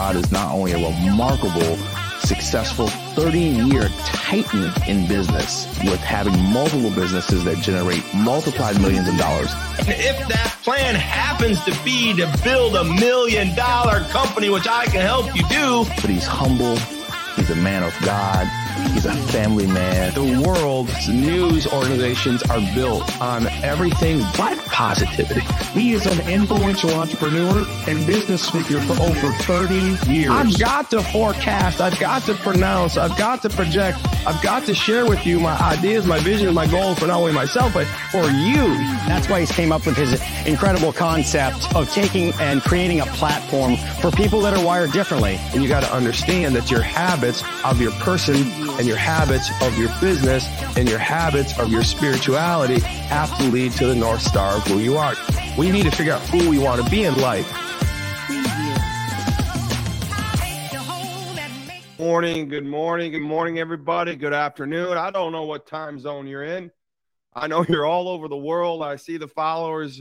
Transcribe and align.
Todd 0.00 0.16
is 0.16 0.32
not 0.32 0.54
only 0.54 0.72
a 0.72 0.78
remarkable, 0.78 1.76
successful 2.20 2.86
30 2.88 3.38
year 3.38 3.90
titan 4.02 4.72
in 4.88 5.06
business 5.06 5.66
with 5.84 6.00
having 6.00 6.32
multiple 6.54 6.88
businesses 6.88 7.44
that 7.44 7.58
generate 7.58 8.02
multiplied 8.14 8.80
millions 8.80 9.06
of 9.08 9.18
dollars. 9.18 9.52
And 9.78 9.88
if 9.90 10.26
that 10.28 10.56
plan 10.64 10.94
happens 10.94 11.62
to 11.64 11.84
be 11.84 12.16
to 12.16 12.26
build 12.42 12.76
a 12.76 12.84
million 12.84 13.54
dollar 13.54 14.00
company, 14.04 14.48
which 14.48 14.66
I 14.66 14.86
can 14.86 15.02
help 15.02 15.26
you 15.36 15.46
do, 15.50 15.84
but 16.00 16.08
he's 16.08 16.26
humble, 16.26 16.76
he's 17.36 17.50
a 17.50 17.56
man 17.56 17.82
of 17.82 17.94
God 18.02 18.48
He's 18.92 19.04
a 19.06 19.14
family 19.32 19.66
man. 19.66 20.12
The 20.14 20.42
world's 20.46 21.08
news 21.08 21.66
organizations 21.66 22.42
are 22.44 22.60
built 22.74 23.20
on 23.20 23.46
everything 23.62 24.20
but 24.36 24.58
positivity. 24.66 25.40
He 25.72 25.92
is 25.92 26.06
an 26.06 26.28
influential 26.28 26.94
entrepreneur 26.94 27.64
and 27.86 28.06
business 28.06 28.42
speaker 28.42 28.80
for 28.80 29.00
over 29.02 29.32
30 29.44 30.10
years. 30.10 30.30
I've 30.30 30.58
got 30.58 30.90
to 30.90 31.02
forecast. 31.02 31.80
I've 31.80 31.98
got 31.98 32.22
to 32.22 32.34
pronounce. 32.34 32.96
I've 32.96 33.16
got 33.16 33.42
to 33.42 33.50
project. 33.50 33.98
I've 34.26 34.42
got 34.42 34.64
to 34.66 34.74
share 34.74 35.06
with 35.06 35.26
you 35.26 35.40
my 35.40 35.58
ideas, 35.60 36.06
my 36.06 36.18
vision, 36.20 36.52
my 36.54 36.66
goals 36.66 36.98
for 36.98 37.06
not 37.06 37.18
only 37.18 37.32
myself, 37.32 37.74
but 37.74 37.86
for 38.10 38.24
you. 38.24 38.74
That's 39.06 39.28
why 39.28 39.40
he's 39.40 39.52
came 39.52 39.72
up 39.72 39.86
with 39.86 39.96
his 39.96 40.20
incredible 40.46 40.92
concept 40.92 41.74
of 41.74 41.90
taking 41.92 42.32
and 42.34 42.62
creating 42.62 43.00
a 43.00 43.06
platform 43.06 43.76
for 44.00 44.10
people 44.10 44.40
that 44.40 44.54
are 44.54 44.64
wired 44.64 44.92
differently. 44.92 45.36
And 45.52 45.62
you 45.62 45.68
got 45.68 45.82
to 45.82 45.92
understand 45.92 46.54
that 46.56 46.70
your 46.70 46.82
habits 46.82 47.42
of 47.64 47.80
your 47.80 47.92
person 47.92 48.69
and 48.80 48.88
your 48.88 48.96
habits 48.96 49.50
of 49.60 49.76
your 49.76 49.90
business 50.00 50.48
and 50.78 50.88
your 50.88 50.98
habits 50.98 51.58
of 51.58 51.70
your 51.70 51.82
spirituality 51.82 52.80
have 52.80 53.36
to 53.36 53.44
lead 53.50 53.72
to 53.72 53.84
the 53.86 53.94
North 53.94 54.22
Star 54.22 54.56
of 54.56 54.66
who 54.66 54.78
you 54.78 54.96
are. 54.96 55.12
We 55.58 55.70
need 55.70 55.82
to 55.82 55.90
figure 55.90 56.14
out 56.14 56.22
who 56.22 56.48
we 56.48 56.58
want 56.58 56.82
to 56.82 56.90
be 56.90 57.04
in 57.04 57.14
life. 57.20 57.46
Morning, 61.98 62.48
good 62.48 62.64
morning, 62.64 63.12
good 63.12 63.20
morning, 63.20 63.58
everybody. 63.58 64.16
Good 64.16 64.32
afternoon. 64.32 64.96
I 64.96 65.10
don't 65.10 65.32
know 65.32 65.44
what 65.44 65.66
time 65.66 66.00
zone 66.00 66.26
you're 66.26 66.44
in. 66.44 66.70
I 67.34 67.48
know 67.48 67.62
you're 67.68 67.84
all 67.84 68.08
over 68.08 68.28
the 68.28 68.36
world. 68.38 68.82
I 68.82 68.96
see 68.96 69.18
the 69.18 69.28
followers 69.28 70.00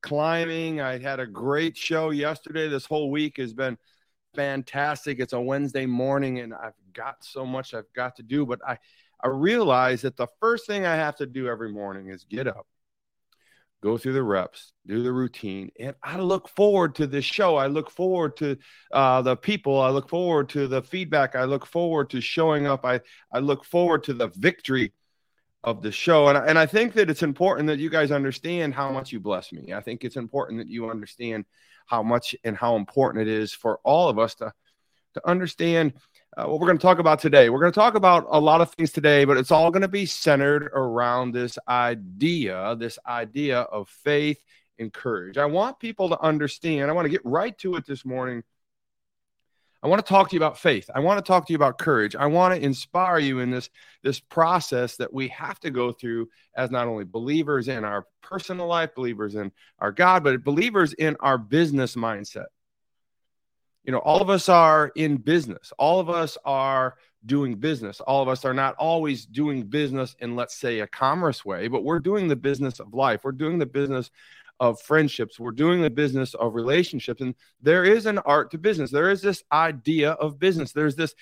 climbing. 0.00 0.80
I 0.80 0.98
had 0.98 1.18
a 1.18 1.26
great 1.26 1.76
show 1.76 2.10
yesterday. 2.10 2.68
This 2.68 2.86
whole 2.86 3.10
week 3.10 3.38
has 3.38 3.52
been 3.52 3.76
fantastic. 4.34 5.20
It's 5.20 5.32
a 5.32 5.40
Wednesday 5.40 5.86
morning 5.86 6.38
and 6.40 6.54
I've 6.54 6.74
got 6.92 7.24
so 7.24 7.44
much 7.44 7.74
I've 7.74 7.92
got 7.94 8.16
to 8.16 8.22
do, 8.22 8.46
but 8.46 8.60
I, 8.66 8.78
I 9.22 9.28
realize 9.28 10.02
that 10.02 10.16
the 10.16 10.26
first 10.40 10.66
thing 10.66 10.84
I 10.84 10.96
have 10.96 11.16
to 11.16 11.26
do 11.26 11.48
every 11.48 11.72
morning 11.72 12.08
is 12.08 12.24
get 12.24 12.46
up, 12.46 12.66
go 13.82 13.98
through 13.98 14.14
the 14.14 14.22
reps, 14.22 14.72
do 14.86 15.02
the 15.02 15.12
routine. 15.12 15.70
And 15.78 15.94
I 16.02 16.18
look 16.18 16.48
forward 16.48 16.94
to 16.96 17.06
this 17.06 17.24
show. 17.24 17.56
I 17.56 17.66
look 17.66 17.90
forward 17.90 18.36
to 18.38 18.56
uh, 18.92 19.22
the 19.22 19.36
people. 19.36 19.80
I 19.80 19.90
look 19.90 20.08
forward 20.08 20.48
to 20.50 20.66
the 20.66 20.82
feedback. 20.82 21.36
I 21.36 21.44
look 21.44 21.66
forward 21.66 22.10
to 22.10 22.20
showing 22.20 22.66
up. 22.66 22.84
I, 22.84 23.00
I 23.32 23.38
look 23.38 23.64
forward 23.64 24.04
to 24.04 24.14
the 24.14 24.28
victory 24.28 24.92
of 25.64 25.82
the 25.82 25.92
show. 25.92 26.28
And, 26.28 26.38
and 26.38 26.58
I 26.58 26.66
think 26.66 26.94
that 26.94 27.08
it's 27.08 27.22
important 27.22 27.68
that 27.68 27.78
you 27.78 27.90
guys 27.90 28.10
understand 28.10 28.74
how 28.74 28.90
much 28.90 29.12
you 29.12 29.20
bless 29.20 29.52
me. 29.52 29.72
I 29.72 29.80
think 29.80 30.04
it's 30.04 30.16
important 30.16 30.58
that 30.58 30.68
you 30.68 30.90
understand 30.90 31.44
how 31.86 32.02
much 32.02 32.34
and 32.44 32.56
how 32.56 32.76
important 32.76 33.28
it 33.28 33.32
is 33.32 33.52
for 33.52 33.78
all 33.84 34.08
of 34.08 34.18
us 34.18 34.34
to, 34.36 34.52
to 35.14 35.28
understand 35.28 35.94
uh, 36.36 36.46
what 36.46 36.60
we're 36.60 36.66
going 36.66 36.78
to 36.78 36.82
talk 36.82 36.98
about 36.98 37.18
today. 37.18 37.50
We're 37.50 37.60
going 37.60 37.72
to 37.72 37.78
talk 37.78 37.94
about 37.94 38.26
a 38.28 38.40
lot 38.40 38.60
of 38.60 38.72
things 38.72 38.92
today, 38.92 39.24
but 39.24 39.36
it's 39.36 39.50
all 39.50 39.70
going 39.70 39.82
to 39.82 39.88
be 39.88 40.06
centered 40.06 40.64
around 40.72 41.32
this 41.32 41.58
idea, 41.68 42.74
this 42.78 42.98
idea 43.06 43.60
of 43.60 43.88
faith 43.88 44.42
and 44.78 44.92
courage. 44.92 45.38
I 45.38 45.44
want 45.44 45.78
people 45.78 46.08
to 46.08 46.20
understand. 46.20 46.90
I 46.90 46.94
want 46.94 47.04
to 47.04 47.10
get 47.10 47.24
right 47.24 47.56
to 47.58 47.76
it 47.76 47.86
this 47.86 48.04
morning. 48.04 48.42
I 49.82 49.88
want 49.88 50.04
to 50.04 50.08
talk 50.08 50.30
to 50.30 50.36
you 50.36 50.38
about 50.38 50.58
faith. 50.58 50.88
I 50.94 51.00
want 51.00 51.18
to 51.18 51.28
talk 51.28 51.46
to 51.46 51.52
you 51.52 51.56
about 51.56 51.78
courage. 51.78 52.14
I 52.14 52.26
want 52.26 52.54
to 52.54 52.64
inspire 52.64 53.18
you 53.18 53.40
in 53.40 53.50
this 53.50 53.68
this 54.02 54.20
process 54.20 54.96
that 54.96 55.12
we 55.12 55.28
have 55.28 55.58
to 55.60 55.70
go 55.70 55.92
through 55.92 56.28
as 56.56 56.70
not 56.70 56.86
only 56.86 57.04
believers 57.04 57.68
in 57.68 57.84
our 57.84 58.06
personal 58.22 58.66
life, 58.66 58.94
believers 58.94 59.34
in 59.34 59.50
our 59.78 59.90
God, 59.90 60.22
but 60.22 60.44
believers 60.44 60.92
in 60.92 61.16
our 61.20 61.38
business 61.38 61.96
mindset 61.96 62.46
you 63.84 63.92
know, 63.92 63.98
all 63.98 64.20
of 64.20 64.30
us 64.30 64.48
are 64.48 64.92
in 64.94 65.16
business. 65.16 65.72
All 65.78 65.98
of 65.98 66.08
us 66.08 66.38
are 66.44 66.96
doing 67.26 67.56
business. 67.56 68.00
All 68.00 68.22
of 68.22 68.28
us 68.28 68.44
are 68.44 68.54
not 68.54 68.74
always 68.76 69.26
doing 69.26 69.64
business 69.64 70.14
in, 70.20 70.36
let's 70.36 70.56
say, 70.56 70.80
a 70.80 70.86
commerce 70.86 71.44
way, 71.44 71.68
but 71.68 71.84
we're 71.84 71.98
doing 71.98 72.28
the 72.28 72.36
business 72.36 72.80
of 72.80 72.94
life. 72.94 73.20
We're 73.24 73.32
doing 73.32 73.58
the 73.58 73.66
business 73.66 74.10
of 74.62 74.80
friendships. 74.80 75.40
We're 75.40 75.50
doing 75.50 75.82
the 75.82 75.90
business 75.90 76.34
of 76.34 76.54
relationships. 76.54 77.20
And 77.20 77.34
there 77.60 77.84
is 77.84 78.06
an 78.06 78.18
art 78.18 78.52
to 78.52 78.58
business. 78.58 78.92
There 78.92 79.10
is 79.10 79.20
this 79.20 79.42
idea 79.50 80.12
of 80.12 80.38
business. 80.38 80.70
There's 80.70 80.94
this 80.94 81.16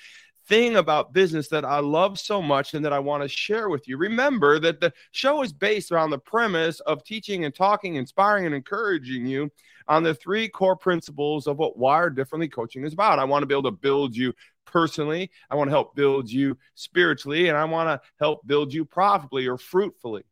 thing 0.47 0.77
about 0.77 1.15
business 1.15 1.49
that 1.49 1.65
I 1.65 1.79
love 1.79 2.19
so 2.19 2.43
much 2.43 2.75
and 2.75 2.85
that 2.85 2.93
I 2.93 2.99
want 2.99 3.23
to 3.23 3.31
share 3.31 3.71
with 3.71 3.89
you. 3.89 3.97
Remember 3.97 4.59
that 4.59 4.81
the 4.81 4.93
show 5.13 5.43
is 5.43 5.55
based 5.55 5.91
around 5.91 6.11
the 6.11 6.19
premise 6.19 6.81
of 6.81 7.03
teaching 7.03 7.47
and 7.47 7.55
talking, 7.55 7.95
inspiring 7.95 8.45
and 8.45 8.55
encouraging 8.55 9.25
you 9.25 9.51
on 9.89 10.03
the 10.03 10.13
three 10.13 10.47
core 10.47 10.77
principles 10.77 11.47
of 11.47 11.57
what 11.57 11.79
Wired 11.79 12.17
Differently 12.17 12.49
coaching 12.49 12.85
is 12.85 12.93
about. 12.93 13.19
I 13.19 13.25
want 13.25 13.43
to 13.43 13.47
be 13.47 13.55
able 13.55 13.71
to 13.71 13.77
build 13.79 14.15
you 14.15 14.35
personally, 14.67 15.31
I 15.51 15.57
want 15.57 15.69
to 15.69 15.73
help 15.73 15.97
build 15.97 16.31
you 16.31 16.59
spiritually, 16.75 17.49
and 17.49 17.57
I 17.57 17.65
want 17.65 17.89
to 17.89 18.07
help 18.19 18.47
build 18.47 18.75
you 18.75 18.85
profitably 18.85 19.47
or 19.47 19.57
fruitfully. 19.57 20.25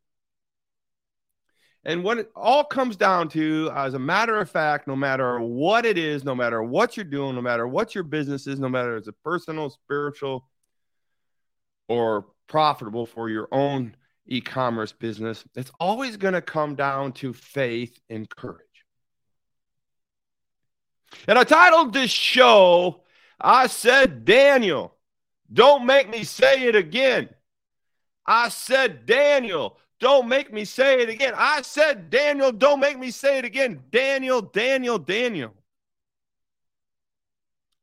And 1.85 2.03
what 2.03 2.17
it 2.17 2.31
all 2.35 2.63
comes 2.63 2.97
down 2.97 3.29
to, 3.29 3.71
uh, 3.73 3.85
as 3.85 3.93
a 3.93 3.99
matter 3.99 4.37
of 4.39 4.49
fact, 4.49 4.87
no 4.87 4.95
matter 4.95 5.39
what 5.39 5.85
it 5.85 5.97
is, 5.97 6.25
no 6.25 6.35
matter 6.35 6.61
what 6.61 6.97
you're 6.97 7.05
doing, 7.05 7.35
no 7.35 7.41
matter 7.41 7.67
what 7.67 7.95
your 7.95 8.03
business 8.03 8.47
is, 8.47 8.59
no 8.59 8.67
matter 8.67 8.97
it's 8.97 9.07
a 9.07 9.13
personal, 9.13 9.69
spiritual, 9.69 10.45
or 11.87 12.27
profitable 12.47 13.05
for 13.05 13.29
your 13.29 13.47
own 13.51 13.95
e 14.27 14.41
commerce 14.41 14.91
business, 14.91 15.45
it's 15.55 15.71
always 15.79 16.17
going 16.17 16.33
to 16.33 16.41
come 16.41 16.75
down 16.75 17.13
to 17.13 17.33
faith 17.33 17.97
and 18.09 18.29
courage. 18.29 18.65
And 21.27 21.39
I 21.39 21.43
titled 21.43 21.93
this 21.93 22.11
show, 22.11 23.03
I 23.39 23.67
said, 23.67 24.25
Daniel, 24.25 24.95
don't 25.51 25.85
make 25.85 26.09
me 26.09 26.23
say 26.23 26.67
it 26.67 26.75
again. 26.75 27.29
I 28.25 28.49
said, 28.49 29.05
Daniel, 29.05 29.77
don't 29.99 30.29
make 30.29 30.51
me 30.53 30.65
say 30.65 31.01
it 31.01 31.09
again. 31.09 31.33
I 31.35 31.61
said, 31.61 32.09
Daniel, 32.09 32.51
don't 32.51 32.79
make 32.79 32.97
me 32.97 33.11
say 33.11 33.37
it 33.37 33.45
again. 33.45 33.81
Daniel, 33.91 34.41
Daniel, 34.41 34.97
Daniel. 34.97 35.53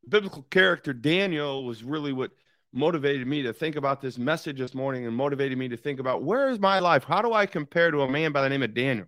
biblical 0.08 0.42
character 0.50 0.92
Daniel 0.92 1.64
was 1.64 1.84
really 1.84 2.12
what 2.12 2.30
motivated 2.72 3.26
me 3.26 3.42
to 3.42 3.52
think 3.52 3.76
about 3.76 4.00
this 4.00 4.18
message 4.18 4.58
this 4.58 4.74
morning 4.74 5.06
and 5.06 5.14
motivated 5.14 5.58
me 5.58 5.68
to 5.68 5.76
think 5.76 6.00
about 6.00 6.22
where 6.22 6.48
is 6.48 6.58
my 6.58 6.78
life? 6.78 7.04
How 7.04 7.22
do 7.22 7.32
I 7.32 7.46
compare 7.46 7.90
to 7.90 8.02
a 8.02 8.10
man 8.10 8.32
by 8.32 8.42
the 8.42 8.48
name 8.48 8.62
of 8.62 8.74
Daniel? 8.74 9.06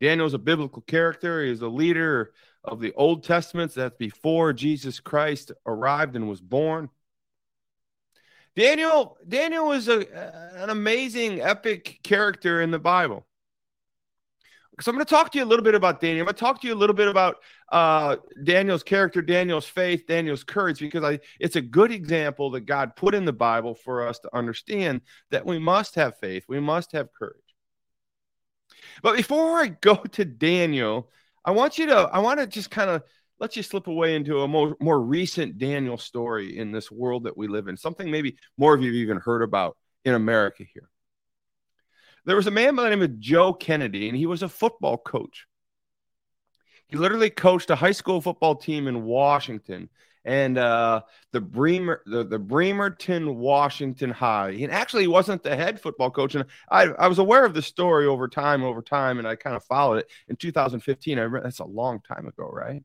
Daniel's 0.00 0.34
a 0.34 0.38
biblical 0.38 0.82
character. 0.82 1.44
He 1.44 1.50
is 1.50 1.62
a 1.62 1.68
leader 1.68 2.32
of 2.64 2.80
the 2.80 2.92
Old 2.94 3.24
Testament. 3.24 3.74
That's 3.74 3.96
before 3.96 4.52
Jesus 4.52 5.00
Christ 5.00 5.52
arrived 5.64 6.16
and 6.16 6.28
was 6.28 6.40
born. 6.40 6.90
Daniel, 8.56 9.18
Daniel 9.28 9.72
is 9.72 9.88
a, 9.88 10.06
an 10.56 10.70
amazing, 10.70 11.42
epic 11.42 12.00
character 12.02 12.62
in 12.62 12.70
the 12.70 12.78
Bible. 12.78 13.26
So 14.80 14.90
I'm 14.90 14.96
going 14.96 15.06
to 15.06 15.10
talk 15.10 15.32
to 15.32 15.38
you 15.38 15.44
a 15.44 15.46
little 15.46 15.64
bit 15.64 15.74
about 15.74 16.00
Daniel. 16.00 16.20
I'm 16.20 16.26
going 16.26 16.34
to 16.34 16.40
talk 16.40 16.60
to 16.60 16.66
you 16.66 16.74
a 16.74 16.76
little 16.76 16.96
bit 16.96 17.08
about 17.08 17.36
uh, 17.72 18.16
Daniel's 18.44 18.82
character, 18.82 19.22
Daniel's 19.22 19.66
faith, 19.66 20.06
Daniel's 20.06 20.44
courage, 20.44 20.80
because 20.80 21.02
I, 21.02 21.20
it's 21.40 21.56
a 21.56 21.62
good 21.62 21.90
example 21.92 22.50
that 22.50 22.62
God 22.62 22.96
put 22.96 23.14
in 23.14 23.24
the 23.24 23.32
Bible 23.32 23.74
for 23.74 24.06
us 24.06 24.18
to 24.20 24.34
understand 24.34 25.02
that 25.30 25.46
we 25.46 25.58
must 25.58 25.94
have 25.94 26.18
faith, 26.18 26.44
we 26.48 26.60
must 26.60 26.92
have 26.92 27.12
courage. 27.12 27.36
But 29.02 29.16
before 29.16 29.58
I 29.58 29.68
go 29.68 29.96
to 29.96 30.24
Daniel, 30.24 31.10
I 31.44 31.52
want 31.52 31.78
you 31.78 31.86
to, 31.86 31.96
I 31.96 32.18
want 32.18 32.40
to 32.40 32.46
just 32.46 32.70
kind 32.70 32.90
of 32.90 33.02
let 33.38 33.56
you 33.56 33.62
slip 33.62 33.86
away 33.86 34.14
into 34.14 34.42
a 34.42 34.48
more, 34.48 34.76
more 34.80 35.00
recent 35.00 35.58
Daniel 35.58 35.98
story 35.98 36.58
in 36.58 36.72
this 36.72 36.90
world 36.90 37.24
that 37.24 37.36
we 37.36 37.48
live 37.48 37.68
in, 37.68 37.76
something 37.76 38.10
maybe 38.10 38.36
more 38.56 38.74
of 38.74 38.82
you 38.82 38.88
have 38.88 38.96
even 38.96 39.18
heard 39.18 39.42
about 39.42 39.76
in 40.04 40.14
America 40.14 40.64
here. 40.72 40.88
There 42.24 42.36
was 42.36 42.46
a 42.46 42.52
man 42.52 42.74
by 42.74 42.84
the 42.84 42.90
name 42.90 43.02
of 43.02 43.20
Joe 43.20 43.52
Kennedy, 43.52 44.08
and 44.08 44.16
he 44.16 44.26
was 44.26 44.42
a 44.42 44.48
football 44.48 44.98
coach. 44.98 45.46
He 46.88 46.96
literally 46.96 47.30
coached 47.30 47.70
a 47.70 47.76
high 47.76 47.92
school 47.92 48.20
football 48.20 48.54
team 48.56 48.88
in 48.88 49.04
Washington 49.04 49.88
and 50.24 50.58
uh, 50.58 51.02
the 51.30 51.40
Bremer, 51.40 52.02
the, 52.04 52.24
the 52.24 52.38
Bremerton 52.38 53.36
Washington 53.36 54.10
High. 54.10 54.50
And 54.50 54.72
actually, 54.72 55.02
he 55.02 55.08
wasn't 55.08 55.44
the 55.44 55.54
head 55.54 55.80
football 55.80 56.10
coach. 56.10 56.34
And 56.34 56.44
I, 56.68 56.84
I 56.98 57.06
was 57.06 57.20
aware 57.20 57.44
of 57.44 57.54
the 57.54 57.62
story 57.62 58.06
over 58.06 58.26
time, 58.26 58.64
over 58.64 58.82
time, 58.82 59.18
and 59.18 59.26
I 59.26 59.36
kind 59.36 59.54
of 59.54 59.64
followed 59.64 59.98
it. 59.98 60.10
In 60.28 60.34
2015, 60.34 61.18
I 61.18 61.22
remember 61.22 61.44
that's 61.44 61.60
a 61.60 61.64
long 61.64 62.00
time 62.00 62.26
ago, 62.26 62.50
right? 62.52 62.82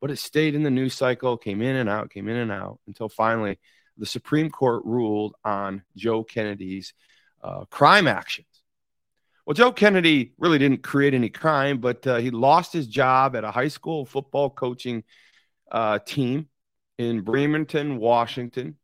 But 0.00 0.10
it 0.10 0.18
stayed 0.18 0.54
in 0.54 0.62
the 0.62 0.70
news 0.70 0.94
cycle, 0.94 1.36
came 1.36 1.60
in 1.60 1.76
and 1.76 1.88
out, 1.88 2.10
came 2.10 2.28
in 2.28 2.36
and 2.36 2.52
out 2.52 2.78
until 2.86 3.08
finally 3.08 3.58
the 3.96 4.06
Supreme 4.06 4.48
Court 4.48 4.84
ruled 4.84 5.34
on 5.44 5.82
Joe 5.96 6.22
Kennedy's 6.22 6.94
uh, 7.42 7.64
crime 7.66 8.06
actions. 8.06 8.46
Well, 9.44 9.54
Joe 9.54 9.72
Kennedy 9.72 10.34
really 10.38 10.58
didn't 10.58 10.82
create 10.82 11.14
any 11.14 11.30
crime, 11.30 11.78
but 11.78 12.06
uh, 12.06 12.16
he 12.18 12.30
lost 12.30 12.72
his 12.72 12.86
job 12.86 13.34
at 13.34 13.44
a 13.44 13.50
high 13.50 13.68
school 13.68 14.04
football 14.04 14.50
coaching 14.50 15.04
uh, 15.72 15.98
team 15.98 16.48
in 16.98 17.22
Bremerton, 17.22 17.98
Washington. 17.98 18.76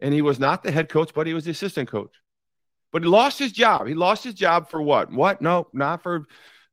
And 0.00 0.12
he 0.14 0.22
was 0.22 0.40
not 0.40 0.62
the 0.62 0.72
head 0.72 0.88
coach, 0.88 1.12
but 1.14 1.26
he 1.26 1.34
was 1.34 1.44
the 1.44 1.50
assistant 1.50 1.90
coach. 1.90 2.14
But 2.90 3.02
he 3.02 3.08
lost 3.08 3.38
his 3.38 3.52
job. 3.52 3.86
He 3.86 3.94
lost 3.94 4.24
his 4.24 4.34
job 4.34 4.70
for 4.70 4.82
what? 4.82 5.12
What? 5.12 5.40
No, 5.40 5.68
not 5.72 6.02
for 6.02 6.24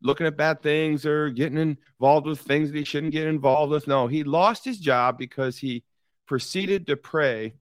looking 0.01 0.27
at 0.27 0.37
bad 0.37 0.61
things 0.61 1.05
or 1.05 1.29
getting 1.29 1.57
involved 1.57 2.27
with 2.27 2.39
things 2.39 2.71
that 2.71 2.77
he 2.77 2.83
shouldn't 2.83 3.11
get 3.11 3.27
involved 3.27 3.71
with. 3.71 3.87
No, 3.87 4.07
he 4.07 4.23
lost 4.23 4.63
his 4.63 4.79
job 4.79 5.17
because 5.17 5.57
he 5.57 5.83
proceeded 6.25 6.87
to 6.87 6.95
pray 6.95 7.53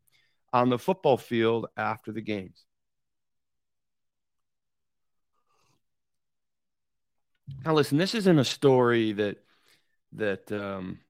on 0.53 0.69
the 0.69 0.79
football 0.79 1.17
field 1.17 1.67
after 1.77 2.13
the 2.13 2.21
games. 2.21 2.65
Now, 7.65 7.75
listen, 7.75 7.99
this 7.99 8.15
isn't 8.15 8.39
a 8.39 8.45
story 8.45 9.13
that 9.13 9.39
that 10.13 10.51
um, 10.53 11.01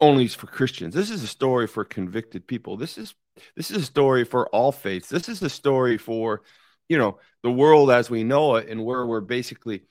only 0.00 0.24
is 0.24 0.34
for 0.34 0.46
Christians. 0.46 0.94
This 0.94 1.10
is 1.10 1.22
a 1.22 1.28
story 1.28 1.66
for 1.66 1.84
convicted 1.84 2.46
people. 2.46 2.76
This 2.76 2.98
is 2.98 3.14
this 3.56 3.70
is 3.70 3.82
a 3.82 3.86
story 3.86 4.24
for 4.24 4.48
all 4.48 4.72
faiths. 4.72 5.08
This 5.08 5.28
is 5.28 5.42
a 5.42 5.50
story 5.50 5.98
for 5.98 6.42
you 6.88 6.98
know 6.98 7.18
the 7.42 7.50
world 7.50 7.90
as 7.90 8.10
we 8.10 8.24
know 8.24 8.56
it, 8.56 8.68
and 8.68 8.84
where 8.84 9.06
we're 9.06 9.20
basically 9.20 9.84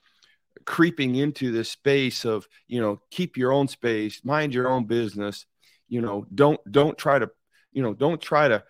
creeping 0.66 1.16
into 1.16 1.52
this 1.52 1.70
space 1.70 2.26
of 2.26 2.48
you 2.68 2.82
know 2.82 3.02
keep 3.12 3.38
your 3.38 3.52
own 3.52 3.68
space, 3.68 4.22
mind 4.24 4.54
your 4.54 4.70
own 4.70 4.86
business. 4.86 5.46
You 5.88 6.02
know, 6.02 6.26
don't 6.34 6.60
don't 6.70 6.98
try 6.98 7.20
to 7.20 7.30
you 7.72 7.84
know 7.84 7.94
don't 7.94 8.22
try 8.22 8.48
to 8.48 8.64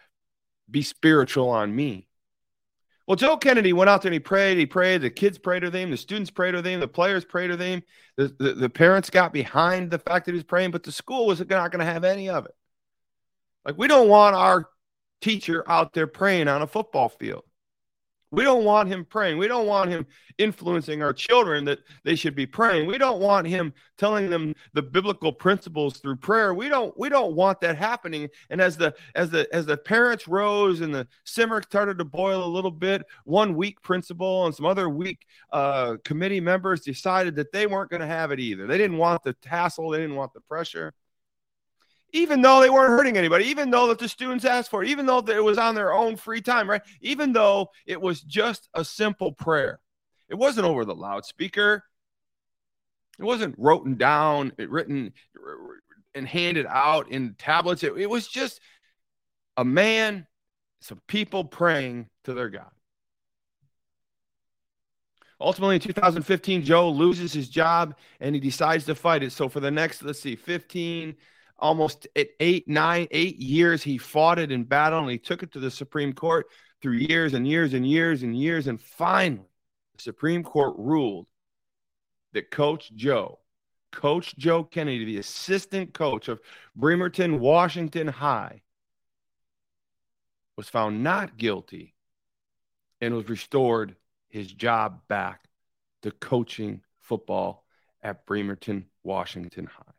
be 0.70 0.82
spiritual 0.82 1.50
on 1.50 1.76
me. 1.76 2.08
Well, 3.08 3.18
Joe 3.18 3.36
Kennedy 3.36 3.74
went 3.74 3.90
out 3.90 4.02
there 4.02 4.10
and 4.10 4.14
he 4.14 4.20
prayed. 4.20 4.58
He 4.58 4.66
prayed. 4.66 5.02
The 5.02 5.10
kids 5.10 5.38
prayed 5.38 5.64
with 5.64 5.76
him. 5.76 5.92
The 5.92 5.98
students 5.98 6.32
prayed 6.32 6.56
with 6.56 6.66
him. 6.66 6.80
The 6.80 6.88
players 6.88 7.26
prayed 7.26 7.50
with 7.50 7.60
him. 7.60 7.84
The, 8.16 8.34
the, 8.40 8.54
the 8.54 8.70
parents 8.70 9.10
got 9.10 9.34
behind 9.34 9.92
the 9.92 10.00
fact 10.00 10.26
that 10.26 10.32
he 10.32 10.38
was 10.38 10.46
praying, 10.46 10.72
but 10.72 10.84
the 10.84 10.92
school 10.92 11.26
was 11.26 11.40
not 11.40 11.50
going 11.50 11.86
to 11.86 11.86
have 11.86 12.06
any 12.06 12.30
of 12.30 12.46
it. 12.46 12.56
Like, 13.66 13.78
we 13.78 13.88
don't 13.88 14.08
want 14.08 14.36
our 14.36 14.70
teacher 15.20 15.70
out 15.70 15.94
there 15.94 16.08
praying 16.08 16.48
on 16.48 16.62
a 16.62 16.68
football 16.68 17.10
field. 17.10 17.44
We 18.34 18.44
don't 18.44 18.64
want 18.64 18.90
him 18.90 19.06
praying. 19.06 19.38
We 19.38 19.48
don't 19.48 19.68
want 19.68 19.92
him 19.92 20.08
influencing 20.40 21.04
our 21.04 21.14
children 21.14 21.66
that 21.66 21.80
they 22.04 22.16
should 22.16 22.34
be 22.34 22.48
praying. 22.48 22.88
We 22.88 22.98
don't 22.98 23.22
want 23.22 23.46
him 23.46 23.72
telling 24.00 24.28
them 24.28 24.56
the 24.74 24.82
biblical 24.82 25.32
principles 25.32 26.00
through 26.00 26.16
prayer. 26.16 26.56
We 26.56 26.68
don't 26.68 26.98
we 26.98 27.10
don't 27.10 27.36
want 27.36 27.62
that 27.62 27.78
happening. 27.78 28.28
And 28.50 28.60
as 28.60 28.76
the 28.76 28.96
as 29.14 29.30
the 29.30 29.48
as 29.54 29.68
the 29.68 29.78
parents 29.78 30.28
rose 30.28 30.82
and 30.82 30.94
the 30.94 31.08
simmer 31.26 31.62
started 31.62 32.00
to 32.00 32.06
boil 32.06 32.44
a 32.44 32.50
little 32.50 32.72
bit, 32.72 33.04
one 33.26 33.56
weak 33.56 33.80
principal 33.84 34.48
and 34.48 34.56
some 34.56 34.66
other 34.66 34.90
weak 34.90 35.28
uh, 35.52 35.98
committee 36.04 36.42
members 36.42 36.82
decided 36.82 37.36
that 37.36 37.52
they 37.52 37.68
weren't 37.68 37.92
going 37.92 38.02
to 38.02 38.08
have 38.08 38.32
it 38.32 38.40
either. 38.40 38.66
They 38.66 38.80
didn't 38.80 38.98
want 38.98 39.22
the 39.22 39.34
tassel. 39.34 39.92
They 39.92 40.00
didn't 40.00 40.16
want 40.16 40.34
the 40.34 40.42
pressure 40.42 40.96
even 42.14 42.42
though 42.44 42.62
they 42.62 42.70
weren't 42.70 42.92
hurting 42.92 43.18
anybody, 43.18 43.46
even 43.46 43.72
though 43.72 43.88
that 43.88 43.98
the 44.00 44.08
students 44.08 44.46
asked 44.46 44.70
for 44.70 44.84
it, 44.84 44.90
even 44.90 45.08
though 45.08 45.18
it 45.18 45.44
was 45.44 45.58
on 45.58 45.76
their 45.76 45.94
own 45.94 46.16
free 46.16 46.42
time, 46.42 46.70
right? 46.70 46.84
Even 47.02 47.34
though 47.34 47.70
it 47.88 48.00
was 48.00 48.22
just 48.22 48.70
a 48.74 48.86
simple 48.86 49.32
prayer. 49.32 49.80
It 50.30 50.36
wasn't 50.36 50.68
over 50.68 50.86
the 50.86 50.96
loudspeaker. 50.96 51.84
It 53.20 53.24
wasn't 53.26 53.56
written 53.58 53.96
down, 53.96 54.54
written 54.58 55.14
and 56.16 56.28
handed 56.28 56.68
out 56.68 57.10
in 57.10 57.36
tablets. 57.38 57.84
It, 57.84 57.98
it 57.98 58.10
was 58.10 58.28
just 58.28 58.62
a 59.58 59.66
man, 59.66 60.28
some 60.82 61.02
people 61.08 61.44
praying 61.44 62.10
to 62.26 62.34
their 62.34 62.50
God. 62.50 62.70
Ultimately, 65.42 65.76
in 65.76 65.82
2015, 65.82 66.64
Joe 66.64 66.90
loses 66.92 67.34
his 67.34 67.50
job 67.50 67.96
and 68.20 68.36
he 68.36 68.40
decides 68.40 68.86
to 68.86 68.96
fight 68.96 69.24
it. 69.24 69.32
So 69.32 69.50
for 69.50 69.60
the 69.60 69.72
next, 69.72 70.04
let's 70.04 70.22
see, 70.22 70.36
15, 70.36 71.16
almost 71.58 72.08
at 72.16 72.28
eight, 72.40 72.68
nine, 72.68 73.08
eight 73.12 73.38
years. 73.38 73.84
He 73.84 73.98
fought 73.98 74.40
it 74.40 74.52
in 74.52 74.64
battle 74.64 75.00
and 75.00 75.12
he 75.12 75.18
took 75.18 75.44
it 75.44 75.52
to 75.54 75.60
the 75.60 75.72
Supreme 75.72 76.14
Court 76.14 76.48
through 76.82 76.98
years 76.98 77.34
and 77.34 77.48
years 77.48 77.74
and 77.74 77.88
years 77.88 78.24
and 78.24 78.38
years. 78.38 78.68
And 78.68 78.82
finally, 78.82 79.48
the 79.96 80.02
Supreme 80.02 80.44
Court 80.44 80.76
ruled 80.78 81.28
that 82.34 82.52
Coach 82.52 82.92
Joe, 82.96 83.40
Coach 83.92 84.36
Joe 84.38 84.64
Kennedy, 84.64 85.06
the 85.06 85.20
assistant 85.20 85.94
coach 85.94 86.28
of 86.28 86.42
Bremerton 86.76 87.40
Washington 87.40 88.08
High, 88.08 88.62
was 90.58 90.70
found 90.70 91.04
not 91.04 91.38
guilty 91.38 91.96
and 93.02 93.14
was 93.16 93.30
restored 93.30 93.96
his 94.30 94.52
job 94.52 95.02
back 95.08 95.46
to 96.02 96.12
coaching 96.12 96.82
football 97.02 97.66
at 98.02 98.26
Bremerton 98.26 98.86
Washington 99.04 99.66
High 99.66 99.93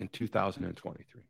in 0.00 0.08
2023. 0.08 1.22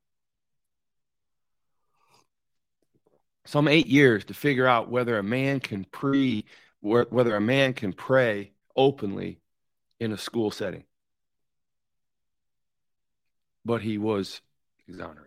Some 3.46 3.68
eight 3.68 3.88
years 3.88 4.24
to 4.26 4.34
figure 4.34 4.66
out 4.66 4.90
whether 4.90 5.18
a 5.18 5.22
man 5.22 5.60
can 5.60 5.84
pre, 5.84 6.44
whether 6.80 7.34
a 7.34 7.40
man 7.40 7.74
can 7.74 7.92
pray 7.92 8.52
openly 8.76 9.40
in 9.98 10.12
a 10.12 10.18
school 10.18 10.50
setting. 10.50 10.84
But 13.64 13.82
he 13.82 13.98
was 13.98 14.40
exonerated. 14.88 15.26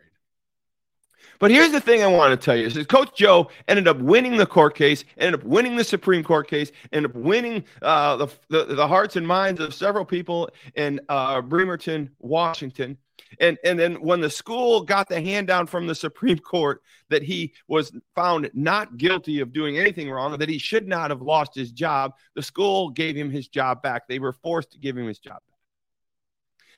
But 1.40 1.52
here's 1.52 1.72
the 1.72 1.82
thing 1.82 2.04
I 2.04 2.08
want 2.08 2.40
to 2.40 2.44
tell 2.44 2.56
you: 2.56 2.66
is 2.66 2.76
that 2.76 2.88
Coach 2.88 3.16
Joe 3.16 3.50
ended 3.68 3.88
up 3.88 3.98
winning 3.98 4.38
the 4.38 4.46
court 4.46 4.76
case, 4.76 5.04
ended 5.18 5.42
up 5.42 5.46
winning 5.46 5.76
the 5.76 5.84
Supreme 5.84 6.24
Court 6.24 6.48
case, 6.48 6.72
ended 6.92 7.12
up 7.12 7.18
winning 7.18 7.66
uh, 7.82 8.16
the, 8.16 8.28
the, 8.50 8.76
the 8.76 8.88
hearts 8.88 9.16
and 9.16 9.28
minds 9.28 9.60
of 9.60 9.74
several 9.74 10.06
people 10.06 10.50
in 10.76 11.02
uh, 11.10 11.42
Bremerton, 11.42 12.12
Washington. 12.20 12.98
And 13.40 13.58
and 13.64 13.80
then 13.80 13.96
when 13.96 14.22
the 14.22 14.30
school 14.30 14.82
got 14.84 15.10
the 15.10 15.22
hand 15.22 15.48
down 15.48 15.68
from 15.68 15.88
the 15.88 15.96
Supreme 15.96 16.40
Court 16.54 16.82
that 17.10 17.24
he 17.24 17.54
was 17.68 17.92
found 18.16 18.50
not 18.54 18.98
guilty 18.98 19.40
of 19.40 19.54
doing 19.54 19.78
anything 19.78 20.10
wrong, 20.10 20.38
that 20.38 20.50
he 20.50 20.58
should 20.58 20.88
not 20.88 21.10
have 21.10 21.22
lost 21.22 21.56
his 21.56 21.72
job, 21.72 22.14
the 22.36 22.44
school 22.44 22.90
gave 22.90 23.16
him 23.16 23.30
his 23.30 23.48
job 23.48 23.82
back. 23.82 24.08
They 24.08 24.20
were 24.20 24.34
forced 24.34 24.72
to 24.72 24.80
give 24.80 24.98
him 24.98 25.08
his 25.08 25.20
job 25.20 25.36
back. 25.36 25.54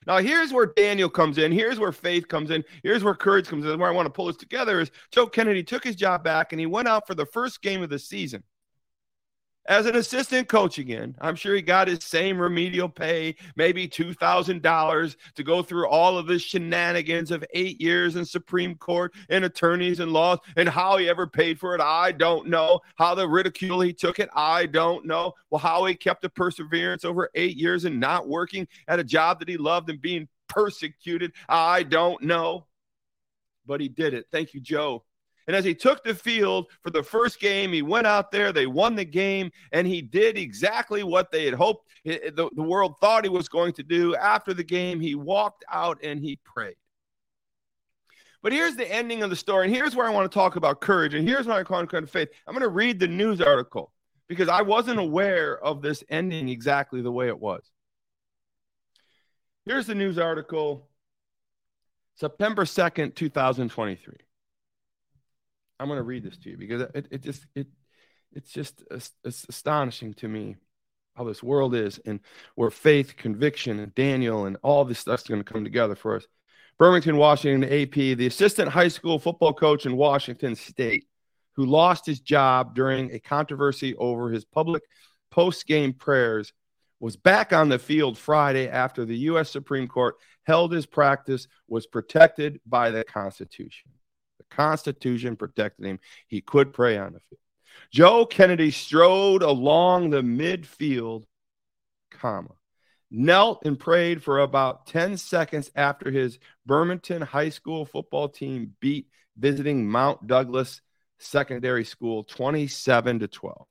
Now, 0.08 0.18
here's 0.18 0.54
where 0.54 0.68
Daniel 0.68 1.10
comes 1.10 1.40
in. 1.40 1.52
Here's 1.52 1.80
where 1.80 1.92
faith 1.92 2.28
comes 2.28 2.52
in. 2.52 2.64
Here's 2.84 3.04
where 3.04 3.16
courage 3.16 3.48
comes 3.48 3.66
in. 3.66 3.80
Where 3.80 3.90
I 3.90 3.94
want 3.94 4.06
to 4.06 4.12
pull 4.12 4.28
this 4.28 4.38
together 4.38 4.80
is 4.80 4.92
Joe 5.12 5.26
Kennedy 5.26 5.64
took 5.64 5.84
his 5.84 5.96
job 5.96 6.24
back 6.24 6.54
and 6.54 6.60
he 6.60 6.68
went 6.68 6.88
out 6.88 7.08
for 7.08 7.16
the 7.16 7.26
first 7.26 7.62
game 7.62 7.82
of 7.82 7.90
the 7.90 7.98
season 7.98 8.44
as 9.68 9.86
an 9.86 9.96
assistant 9.96 10.48
coach 10.48 10.78
again. 10.78 11.16
I'm 11.20 11.36
sure 11.36 11.56
he 11.56 11.62
got 11.62 11.88
his 11.88 12.04
same 12.04 12.40
remedial 12.40 12.90
pay, 12.90 13.36
maybe 13.56 13.88
$2,000 13.88 15.16
to 15.36 15.44
go 15.44 15.64
through 15.64 15.88
all 15.88 16.18
of 16.18 16.28
the 16.28 16.40
shenanigans 16.40 17.32
of 17.32 17.44
eight 17.54 17.82
years 17.82 18.16
in 18.16 18.26
Supreme 18.26 18.76
Court 18.76 19.14
and 19.30 19.46
attorneys 19.46 20.00
and 20.00 20.12
laws 20.12 20.40
and 20.56 20.70
how 20.70 20.98
he 20.98 21.10
ever 21.10 21.28
paid 21.28 21.60
for 21.60 21.76
it. 21.76 21.82
I 21.82 22.12
don't 22.12 22.48
know. 22.48 22.80
How 22.96 23.16
the 23.16 23.28
ridicule 23.28 23.82
he 23.82 23.94
took 23.94 24.20
it. 24.20 24.30
I 24.36 24.66
don't 24.68 25.06
know. 25.06 25.34
Well, 25.50 25.60
how 25.60 25.86
he 25.86 25.96
kept 25.96 26.22
the 26.22 26.30
perseverance 26.30 27.06
over 27.06 27.30
eight 27.36 27.58
years 27.58 27.86
and 27.86 28.00
not 28.00 28.28
working 28.28 28.68
at 28.88 29.00
a 29.00 29.04
job 29.04 29.40
that 29.40 29.50
he 29.50 29.58
loved 29.58 29.90
and 29.90 30.02
being 30.02 30.28
persecuted. 30.48 31.34
I 31.50 31.84
don't 31.84 32.22
know. 32.24 32.68
But 33.66 33.82
he 33.82 33.88
did 33.90 34.14
it. 34.14 34.28
Thank 34.32 34.54
you, 34.54 34.62
Joe. 34.62 35.04
And 35.48 35.56
as 35.56 35.64
he 35.64 35.76
took 35.76 36.04
the 36.04 36.16
field 36.16 36.68
for 36.82 36.90
the 36.90 37.04
first 37.04 37.40
game, 37.40 37.72
he 37.72 37.82
went 37.82 38.08
out 38.08 38.32
there, 38.32 38.52
they 38.52 38.66
won 38.66 38.96
the 38.96 39.06
game, 39.06 39.52
and 39.72 39.86
he 39.86 40.02
did 40.02 40.38
exactly 40.38 41.04
what 41.04 41.32
they 41.32 41.46
had 41.46 41.54
hoped 41.54 41.88
eh, 42.06 42.18
eh, 42.24 42.32
the, 42.34 42.50
the 42.56 42.64
world 42.64 42.96
thought 43.00 43.24
he 43.24 43.30
was 43.30 43.48
going 43.48 43.74
to 43.74 43.84
do. 43.84 44.16
After 44.16 44.54
the 44.54 44.64
game, 44.64 45.00
he 45.00 45.14
walked 45.14 45.64
out 45.72 46.00
and 46.04 46.20
he 46.20 46.40
prayed. 46.44 46.76
But 48.42 48.54
here's 48.54 48.76
the 48.76 48.92
ending 48.92 49.24
of 49.24 49.30
the 49.30 49.36
story, 49.36 49.66
and 49.66 49.76
here's 49.76 49.96
where 49.96 50.08
I 50.08 50.12
want 50.12 50.32
to 50.32 50.34
talk 50.34 50.56
about 50.56 50.82
courage, 50.82 51.14
and 51.14 51.28
here's 51.28 51.48
what 51.48 51.58
I 51.58 51.64
kind 51.64 52.04
of 52.04 52.10
faith. 52.10 52.30
I'm 52.46 52.54
going 52.54 52.62
to 52.62 52.70
read 52.70 53.00
the 53.00 53.08
news 53.08 53.42
article 53.42 53.92
because 54.28 54.50
I 54.50 54.62
wasn't 54.62 55.00
aware 55.00 55.58
of 55.64 55.82
this 55.82 56.04
ending 56.10 56.50
exactly 56.50 57.02
the 57.02 57.12
way 57.12 57.28
it 57.28 57.40
was. 57.40 57.64
Here's 59.66 59.88
the 59.88 59.96
news 59.96 60.20
article, 60.20 60.88
September 62.16 62.66
2nd, 62.66 63.16
2023. 63.16 64.16
I'm 65.80 65.88
going 65.88 65.98
to 65.98 66.04
read 66.04 66.24
this 66.24 66.38
to 66.38 66.50
you 66.50 66.58
because 66.58 66.82
it, 66.94 67.08
it 67.12 67.24
just 67.24 67.46
it 67.56 67.68
it's 68.34 68.52
just 68.52 68.84
it's 68.92 69.46
astonishing 69.50 70.14
to 70.16 70.28
me 70.28 70.56
how 71.16 71.24
this 71.24 71.42
world 71.42 71.74
is 71.74 72.00
and 72.06 72.20
where 72.56 72.70
faith, 72.70 73.16
conviction, 73.16 73.80
and 73.80 73.96
Daniel 73.96 74.46
and 74.46 74.58
all 74.62 74.84
this 74.86 75.00
stuff's 75.00 75.24
going 75.24 75.42
to 75.42 75.52
come 75.52 75.64
together 75.64 75.96
for 75.96 76.18
us. 76.18 76.28
Bremerton, 76.78 77.16
Washington, 77.16 77.64
AP, 77.64 77.94
the 78.18 78.28
assistant 78.28 78.70
high 78.70 78.90
school 78.90 79.18
football 79.18 79.54
coach 79.54 79.86
in 79.86 79.96
Washington 79.96 80.56
State, 80.56 81.06
who 81.54 81.66
lost 81.66 82.06
his 82.06 82.20
job 82.20 82.76
during 82.76 83.12
a 83.12 83.20
controversy 83.20 83.96
over 83.96 84.30
his 84.30 84.44
public 84.44 84.84
post 85.32 85.66
game 85.66 85.94
prayers, 85.94 86.52
was 87.00 87.16
back 87.16 87.54
on 87.54 87.70
the 87.70 87.80
field 87.80 88.18
Friday 88.18 88.68
after 88.68 89.06
the 89.06 89.18
U.S. 89.18 89.50
Supreme 89.50 89.88
Court 89.88 90.16
held 90.44 90.74
his 90.74 90.86
practice 90.86 91.48
was 91.68 91.88
protected 91.88 92.60
by 92.66 92.92
the 92.92 93.04
Constitution. 93.04 93.92
Constitution 94.50 95.36
protected 95.36 95.86
him. 95.86 96.00
He 96.28 96.42
could 96.42 96.74
pray 96.74 96.98
on 96.98 97.14
the 97.14 97.20
field. 97.20 97.40
Joe 97.92 98.26
Kennedy 98.26 98.72
strode 98.72 99.42
along 99.42 100.10
the 100.10 100.22
midfield, 100.22 101.24
comma, 102.12 102.56
knelt 103.12 103.66
and 103.66 103.80
prayed 103.80 104.24
for 104.24 104.40
about 104.40 104.88
10 104.88 105.18
seconds 105.18 105.72
after 105.76 106.12
his 106.12 106.40
Bremerton 106.66 107.22
High 107.22 107.50
School 107.50 107.86
football 107.86 108.30
team 108.30 108.74
beat 108.80 109.08
visiting 109.38 109.88
Mount 109.88 110.26
Douglas 110.28 110.82
Secondary 111.20 111.86
School 111.86 112.24
27 112.24 113.20
to 113.20 113.28
12 113.28 113.66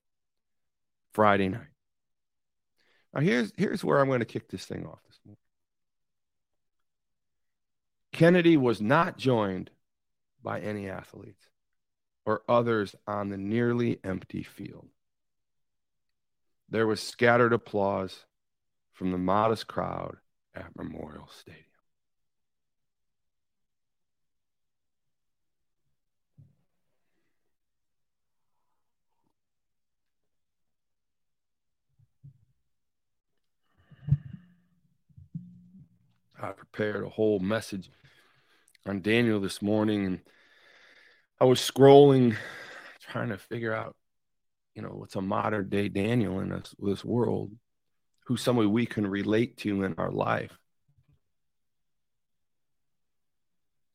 Friday 1.13 1.49
night. 1.49 1.67
Now 3.13 3.21
here's 3.21 3.53
here's 3.57 3.85
where 3.85 4.01
I'm 4.01 4.09
going 4.09 4.21
to 4.21 4.25
kick 4.25 4.49
this 4.49 4.65
thing 4.65 4.87
off 4.87 4.99
this 5.07 5.21
morning. 5.25 5.39
Kennedy 8.13 8.57
was 8.57 8.81
not 8.81 9.19
joined 9.19 9.71
by 10.45 10.61
any 10.61 10.89
athletes 10.89 11.49
or 12.27 12.43
others 12.49 12.95
on 13.07 13.31
the 13.31 13.39
nearly 13.39 13.99
empty 14.05 14.43
field. 14.43 14.89
There 16.69 16.87
was 16.87 17.03
scattered 17.03 17.53
applause 17.53 18.27
from 18.93 19.11
the 19.11 19.19
modest 19.19 19.67
crowd 19.67 20.19
at 20.55 20.77
Memorial 20.77 21.29
Stadium. 21.29 21.65
I 36.41 36.53
prepared 36.53 37.05
a 37.05 37.09
whole 37.09 37.39
message 37.39 37.91
on 38.87 39.01
Daniel 39.01 39.41
this 39.41 39.63
morning 39.63 40.05
and 40.05 40.21
I 41.41 41.45
was 41.45 41.61
scrolling 41.61 42.37
trying 43.01 43.29
to 43.29 43.39
figure 43.39 43.75
out 43.75 43.97
you 44.75 44.83
know 44.83 44.89
what's 44.89 45.17
a 45.17 45.21
modern 45.21 45.69
day 45.69 45.89
Daniel 45.89 46.41
in 46.41 46.49
this, 46.51 46.75
this 46.79 47.05
world 47.05 47.53
who's 48.27 48.43
somebody 48.43 48.67
we 48.67 48.87
can 48.87 49.07
relate 49.07 49.57
to 49.59 49.85
in 49.85 49.95
our 49.99 50.11
life 50.11 50.57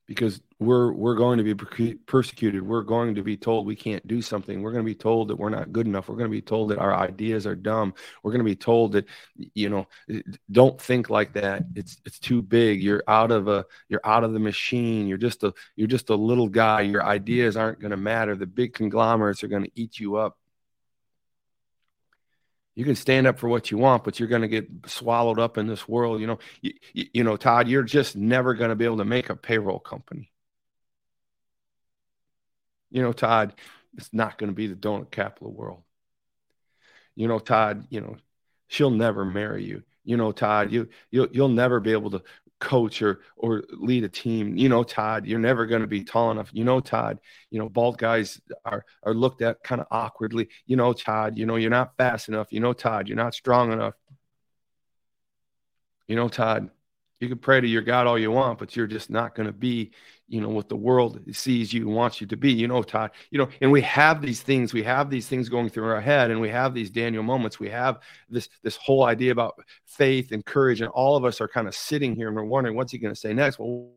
because 0.10 0.42
we're 0.58 0.92
we're 0.92 1.14
going 1.14 1.38
to 1.38 1.44
be 1.44 1.94
persecuted. 2.08 2.64
We're 2.64 2.82
going 2.82 3.14
to 3.14 3.22
be 3.22 3.38
told 3.38 3.68
we 3.68 3.76
can't 3.76 4.06
do 4.08 4.24
something. 4.24 4.64
We're 4.64 4.72
going 4.72 4.84
to 4.84 4.92
be 4.92 4.96
told 4.96 5.28
that 5.28 5.36
we're 5.36 5.52
not 5.52 5.72
good 5.72 5.86
enough. 5.86 6.10
We're 6.10 6.16
going 6.16 6.32
to 6.32 6.36
be 6.36 6.42
told 6.42 6.72
that 6.72 6.80
our 6.80 6.96
ideas 6.96 7.46
are 7.46 7.56
dumb. 7.56 7.94
We're 8.24 8.32
going 8.32 8.44
to 8.44 8.52
be 8.52 8.56
told 8.56 8.94
that 8.94 9.06
you 9.54 9.70
know 9.70 9.88
don't 10.52 10.82
think 10.82 11.12
like 11.12 11.34
that. 11.34 11.64
It's 11.76 12.02
it's 12.06 12.18
too 12.18 12.42
big. 12.42 12.82
You're 12.82 13.04
out 13.08 13.30
of 13.30 13.48
a 13.48 13.68
you're 13.88 14.02
out 14.04 14.24
of 14.24 14.34
the 14.34 14.40
machine. 14.40 15.06
You're 15.06 15.20
just 15.20 15.44
a 15.44 15.54
you're 15.76 15.88
just 15.88 16.10
a 16.10 16.16
little 16.16 16.50
guy. 16.50 16.82
Your 16.82 17.06
ideas 17.06 17.56
aren't 17.56 17.80
going 17.80 17.92
to 17.92 17.98
matter. 17.98 18.36
The 18.36 18.48
big 18.48 18.74
conglomerates 18.74 19.44
are 19.44 19.48
going 19.48 19.66
to 19.66 19.72
eat 19.76 20.00
you 20.00 20.16
up 20.16 20.40
you 22.80 22.86
can 22.86 22.96
stand 22.96 23.28
up 23.28 23.38
for 23.38 23.50
what 23.50 23.72
you 23.72 23.78
want, 23.78 24.06
but 24.06 24.22
you're 24.22 24.30
going 24.30 24.42
to 24.42 24.48
get 24.48 24.70
swallowed 24.86 25.38
up 25.38 25.58
in 25.58 25.68
this 25.68 25.86
world. 25.86 26.22
You 26.22 26.28
know, 26.28 26.40
you, 26.62 26.74
you 26.94 27.26
know, 27.26 27.36
Todd, 27.36 27.68
you're 27.68 27.84
just 27.84 28.16
never 28.16 28.54
going 28.54 28.70
to 28.70 28.76
be 28.78 28.86
able 28.86 29.00
to 29.00 29.06
make 29.06 29.30
a 29.30 29.36
payroll 29.36 29.80
company. 29.80 30.32
You 32.90 33.02
know, 33.02 33.12
Todd, 33.12 33.54
it's 33.98 34.14
not 34.14 34.38
going 34.38 34.50
to 34.50 34.56
be 34.56 34.68
the 34.68 34.76
donut 34.76 35.12
capital 35.12 35.52
world. 35.52 35.84
You 37.16 37.28
know, 37.28 37.40
Todd, 37.40 37.86
you 37.90 38.00
know, 38.00 38.16
she'll 38.68 38.92
never 38.92 39.26
marry 39.26 39.66
you. 39.66 39.84
You 40.06 40.16
know, 40.16 40.32
Todd, 40.32 40.72
you 40.72 40.88
you'll 41.12 41.28
you'll 41.34 41.50
never 41.50 41.82
be 41.82 41.92
able 41.92 42.12
to 42.12 42.24
coach 42.60 43.02
or 43.02 43.22
or 43.38 43.64
lead 43.72 44.04
a 44.04 44.10
team. 44.10 44.58
You 44.58 44.70
know, 44.70 44.84
Todd, 44.84 45.26
you're 45.26 45.40
never 45.40 45.66
going 45.66 45.82
to 45.82 45.88
be 45.88 46.04
tall 46.04 46.32
enough. 46.32 46.50
You 46.54 46.64
know, 46.64 46.80
Todd, 46.80 47.20
you 47.50 47.60
know, 47.60 47.70
bald 47.70 47.98
guys 47.98 48.40
are 48.66 48.86
are 49.04 49.14
looked 49.14 49.42
at 49.42 49.64
kind 49.64 49.82
of 49.82 49.88
awkwardly. 49.92 50.50
You 50.66 50.76
know, 50.76 50.94
Todd, 50.94 51.38
you 51.38 51.46
know, 51.46 51.56
you're 51.56 51.70
not 51.70 51.96
fast 51.98 52.28
enough. 52.28 52.52
You 52.52 52.60
know, 52.60 52.74
Todd, 52.74 53.08
you're 53.08 53.18
not 53.18 53.34
strong 53.34 53.72
enough. 53.72 53.96
You 56.08 56.16
know, 56.16 56.28
Todd, 56.28 56.70
you 57.20 57.28
can 57.28 57.38
pray 57.38 57.60
to 57.60 57.68
your 57.68 57.82
God 57.82 58.08
all 58.08 58.18
you 58.18 58.32
want, 58.32 58.60
but 58.60 58.76
you're 58.76 58.88
just 58.88 59.10
not 59.10 59.36
going 59.36 59.48
to 59.48 59.54
be, 59.54 59.92
you 60.28 60.40
know, 60.40 60.50
what 60.50 60.70
the 60.70 60.76
world 60.76 61.20
sees 61.32 61.74
you 61.74 61.88
and 61.88 61.96
wants 61.96 62.22
you 62.22 62.28
to 62.28 62.38
be. 62.38 62.52
You 62.52 62.68
know, 62.68 62.82
Todd, 62.82 63.12
you 63.30 63.38
know, 63.40 63.50
and 63.62 63.72
we 63.72 63.82
have 63.82 64.22
these 64.22 64.42
things, 64.42 64.74
we 64.74 64.84
have 64.84 65.10
these 65.10 65.28
things 65.28 65.50
going 65.50 65.70
through 65.70 65.90
our 65.90 66.02
head, 66.02 66.32
and 66.32 66.40
we 66.40 66.50
have 66.50 66.74
these 66.74 66.90
Daniel 66.90 67.24
moments. 67.24 67.60
We 67.60 67.70
have 67.70 68.00
this 68.30 68.48
this 68.64 68.78
whole 68.78 69.04
idea 69.04 69.32
about 69.32 69.60
faith 69.86 70.32
and 70.32 70.46
courage, 70.46 70.82
and 70.82 70.90
all 70.92 71.16
of 71.18 71.26
us 71.26 71.42
are 71.42 71.48
kind 71.48 71.68
of 71.68 71.76
sitting 71.76 72.16
here 72.16 72.28
and 72.28 72.38
we're 72.38 72.44
wondering, 72.44 72.76
what's 72.76 72.92
he 72.92 72.98
going 72.98 73.14
to 73.14 73.20
say 73.20 73.34
next? 73.34 73.60
Well, 73.60 73.92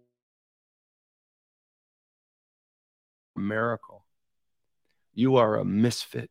miracle. 3.37 4.05
You 5.15 5.37
are 5.37 5.57
a 5.57 5.65
misfit. 5.65 6.31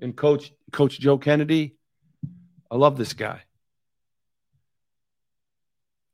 And 0.00 0.16
coach, 0.16 0.52
Coach 0.72 0.98
Joe 0.98 1.18
Kennedy, 1.18 1.76
I 2.70 2.76
love 2.76 2.96
this 2.96 3.12
guy. 3.12 3.42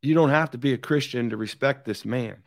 You 0.03 0.15
don't 0.15 0.31
have 0.31 0.53
to 0.53 0.59
be 0.59 0.73
a 0.73 0.79
Christian 0.79 1.31
to 1.31 1.37
respect 1.37 1.85
this 1.85 2.05
man. 2.05 2.43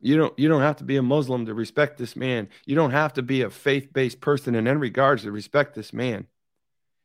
You 0.00 0.16
don't 0.16 0.38
you 0.38 0.48
don't 0.48 0.62
have 0.62 0.76
to 0.76 0.84
be 0.84 0.96
a 0.96 1.02
Muslim 1.02 1.46
to 1.46 1.54
respect 1.54 1.98
this 1.98 2.16
man. 2.16 2.48
You 2.64 2.74
don't 2.74 2.90
have 2.90 3.12
to 3.14 3.22
be 3.22 3.42
a 3.42 3.50
faith-based 3.50 4.20
person 4.20 4.54
in 4.54 4.66
any 4.66 4.78
regards 4.78 5.22
to 5.22 5.32
respect 5.32 5.74
this 5.74 5.92
man. 5.92 6.26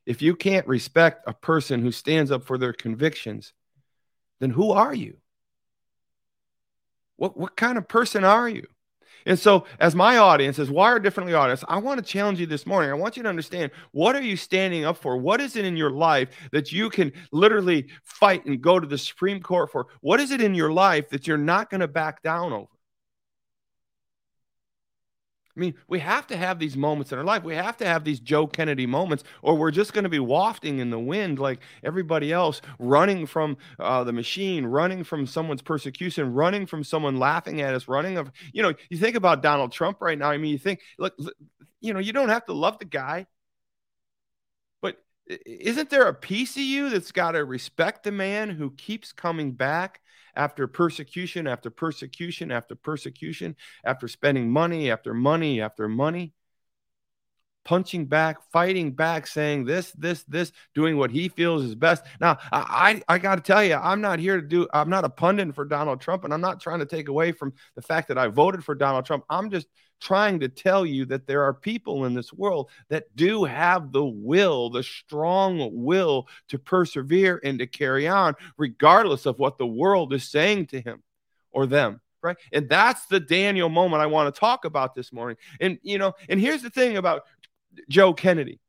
If 0.06 0.22
you 0.22 0.36
can't 0.36 0.68
respect 0.68 1.24
a 1.28 1.34
person 1.34 1.82
who 1.82 1.92
stands 1.92 2.32
up 2.32 2.44
for 2.44 2.58
their 2.58 2.74
convictions, 2.74 3.54
then 4.40 4.52
who 4.52 4.72
are 4.72 4.94
you? 4.94 5.18
What 7.18 7.38
what 7.38 7.58
kind 7.58 7.78
of 7.78 7.88
person 7.88 8.24
are 8.24 8.48
you? 8.48 8.68
And 9.26 9.40
so, 9.40 9.66
as 9.80 9.96
my 9.96 10.18
audience, 10.18 10.60
as 10.60 10.70
Wired 10.70 11.04
Differently 11.04 11.34
audience, 11.34 11.64
I 11.68 11.80
want 11.80 11.98
to 12.00 12.06
challenge 12.06 12.40
you 12.40 12.46
this 12.46 12.66
morning. 12.66 12.92
I 12.92 12.94
want 12.94 13.18
you 13.18 13.24
to 13.24 13.30
understand 13.30 13.72
what 13.92 14.16
are 14.16 14.22
you 14.22 14.38
standing 14.38 14.86
up 14.86 14.98
for? 14.98 15.18
What 15.18 15.42
is 15.42 15.56
it 15.56 15.66
in 15.66 15.76
your 15.76 15.90
life 15.90 16.30
that 16.52 16.72
you 16.72 16.90
can 16.90 17.12
literally 17.32 17.88
fight 18.04 18.46
and 18.46 18.62
go 18.62 18.80
to 18.80 18.86
the 18.88 18.98
Supreme 18.98 19.42
Court 19.42 19.72
for? 19.72 19.88
What 20.02 20.20
is 20.20 20.32
it 20.32 20.42
in 20.42 20.54
your 20.54 20.72
life 20.72 21.10
that 21.10 21.26
you're 21.26 21.38
not 21.38 21.70
going 21.70 21.82
to 21.82 21.88
back 21.88 22.22
down 22.22 22.54
over? 22.54 22.75
I 25.56 25.60
mean, 25.60 25.76
we 25.88 26.00
have 26.00 26.28
to 26.28 26.38
have 26.38 26.60
these 26.60 26.76
moments 26.76 27.14
in 27.14 27.18
our 27.18 27.24
life. 27.24 27.44
We 27.44 27.56
have 27.56 27.78
to 27.78 27.86
have 27.86 28.04
these 28.04 28.20
Joe 28.20 28.46
Kennedy 28.46 28.86
moments, 28.86 29.24
or 29.42 29.56
we're 29.56 29.72
just 29.72 29.94
going 29.94 30.04
to 30.04 30.10
be 30.10 30.20
wafting 30.20 30.80
in 30.80 30.90
the 30.90 31.00
wind 31.00 31.40
like 31.40 31.60
everybody 31.84 32.34
else, 32.34 32.62
running 32.78 33.26
from 33.26 33.58
uh, 33.80 34.04
the 34.04 34.12
machine, 34.12 34.66
running 34.66 35.06
from 35.06 35.26
someone's 35.26 35.62
persecution, 35.62 36.34
running 36.34 36.66
from 36.66 36.84
someone 36.84 37.20
laughing 37.20 37.62
at 37.62 37.74
us, 37.74 37.88
running 37.88 38.18
of, 38.18 38.32
you 38.52 38.62
know, 38.64 38.74
you 38.90 38.98
think 38.98 39.16
about 39.16 39.42
Donald 39.42 39.72
Trump 39.72 40.02
right 40.02 40.18
now. 40.18 40.30
I 40.30 40.38
mean, 40.38 40.52
you 40.52 40.58
think, 40.58 40.82
look, 41.00 41.18
you 41.80 41.94
know, 41.94 42.00
you 42.00 42.12
don't 42.12 42.30
have 42.30 42.46
to 42.46 42.54
love 42.54 42.78
the 42.78 42.86
guy, 42.86 43.26
but 44.82 44.98
isn't 45.46 45.90
there 45.90 46.08
a 46.08 46.14
piece 46.14 46.58
of 46.58 46.64
you 46.64 46.90
that's 46.90 47.14
got 47.14 47.32
to 47.32 47.46
respect 47.46 48.04
the 48.04 48.12
man 48.12 48.50
who 48.50 48.72
keeps 48.72 49.14
coming 49.14 49.54
back 49.54 50.02
after 50.36 50.68
persecution 50.68 51.48
after 51.48 51.70
persecution 51.72 52.52
after 52.52 52.76
persecution, 52.76 53.56
after 53.84 54.08
spending 54.08 54.52
money 54.52 54.92
after 54.92 55.14
money 55.14 55.62
after 55.62 55.88
money, 55.88 56.35
punching 57.66 58.06
back, 58.06 58.38
fighting 58.52 58.92
back, 58.92 59.28
saying 59.28 59.66
this, 59.66 59.92
this, 59.92 60.24
this, 60.24 60.52
doing 60.74 60.98
what 60.98 61.12
he 61.12 61.28
feels 61.28 61.64
is 61.64 61.76
best. 61.76 62.06
Now, 62.22 62.38
I, 62.52 63.02
I, 63.10 63.18
got 63.18 63.36
to 63.36 63.42
tell 63.42 63.64
you, 63.64 63.74
I'm 63.74 64.00
not 64.00 64.20
here 64.20 64.40
to 64.40 64.48
do, 64.48 64.68
I'm 64.74 64.90
not 64.90 65.04
a 65.04 65.10
pundit 65.10 65.54
for 65.54 65.66
Donald 65.66 66.00
Trump, 66.00 66.24
and 66.24 66.34
I'm 66.34 66.42
not 66.42 66.62
trying 66.62 66.80
to 66.80 66.86
take 66.86 67.10
away 67.10 67.32
from 67.32 67.54
the 67.76 67.82
fact 67.82 68.08
that 68.08 68.18
I 68.18 68.28
voted 68.28 68.64
for 68.64 68.76
Donald 68.76 69.06
Trump. 69.06 69.26
I'm 69.30 69.50
just 69.50 69.68
trying 70.00 70.40
to 70.42 70.48
tell 70.48 70.86
you 70.86 71.06
that 71.06 71.26
there 71.26 71.44
are 71.44 71.54
people 71.54 72.06
in 72.06 72.14
this 72.14 72.32
world 72.32 72.70
that 72.90 73.14
do 73.16 73.44
have 73.44 73.92
the 73.92 74.06
will, 74.06 74.70
the 74.70 74.84
strong 74.84 75.70
will 75.74 76.28
to 76.50 76.60
persevere 76.60 77.42
and 77.44 77.60
to 77.60 77.68
carry 77.68 78.08
on, 78.08 78.36
regardless 78.58 79.26
of 79.26 79.40
what 79.40 79.58
the 79.58 79.68
world 79.68 80.14
is 80.14 80.30
saying 80.30 80.68
to 80.68 80.80
him 80.80 81.02
or 81.52 81.66
them. 81.66 82.00
Right. 82.22 82.38
And 82.52 82.68
that's 82.68 83.06
the 83.06 83.20
Daniel 83.20 83.70
moment 83.70 84.02
I 84.02 84.08
want 84.08 84.34
to 84.34 84.40
talk 84.40 84.66
about 84.66 84.96
this 84.96 85.14
morning. 85.14 85.38
And, 85.62 85.78
you 85.84 86.00
know, 86.00 86.14
and 86.28 86.40
here's 86.40 86.64
the 86.64 86.72
thing 86.72 86.98
about 86.98 87.22
Joe 87.90 88.14
Kennedy 88.14 88.60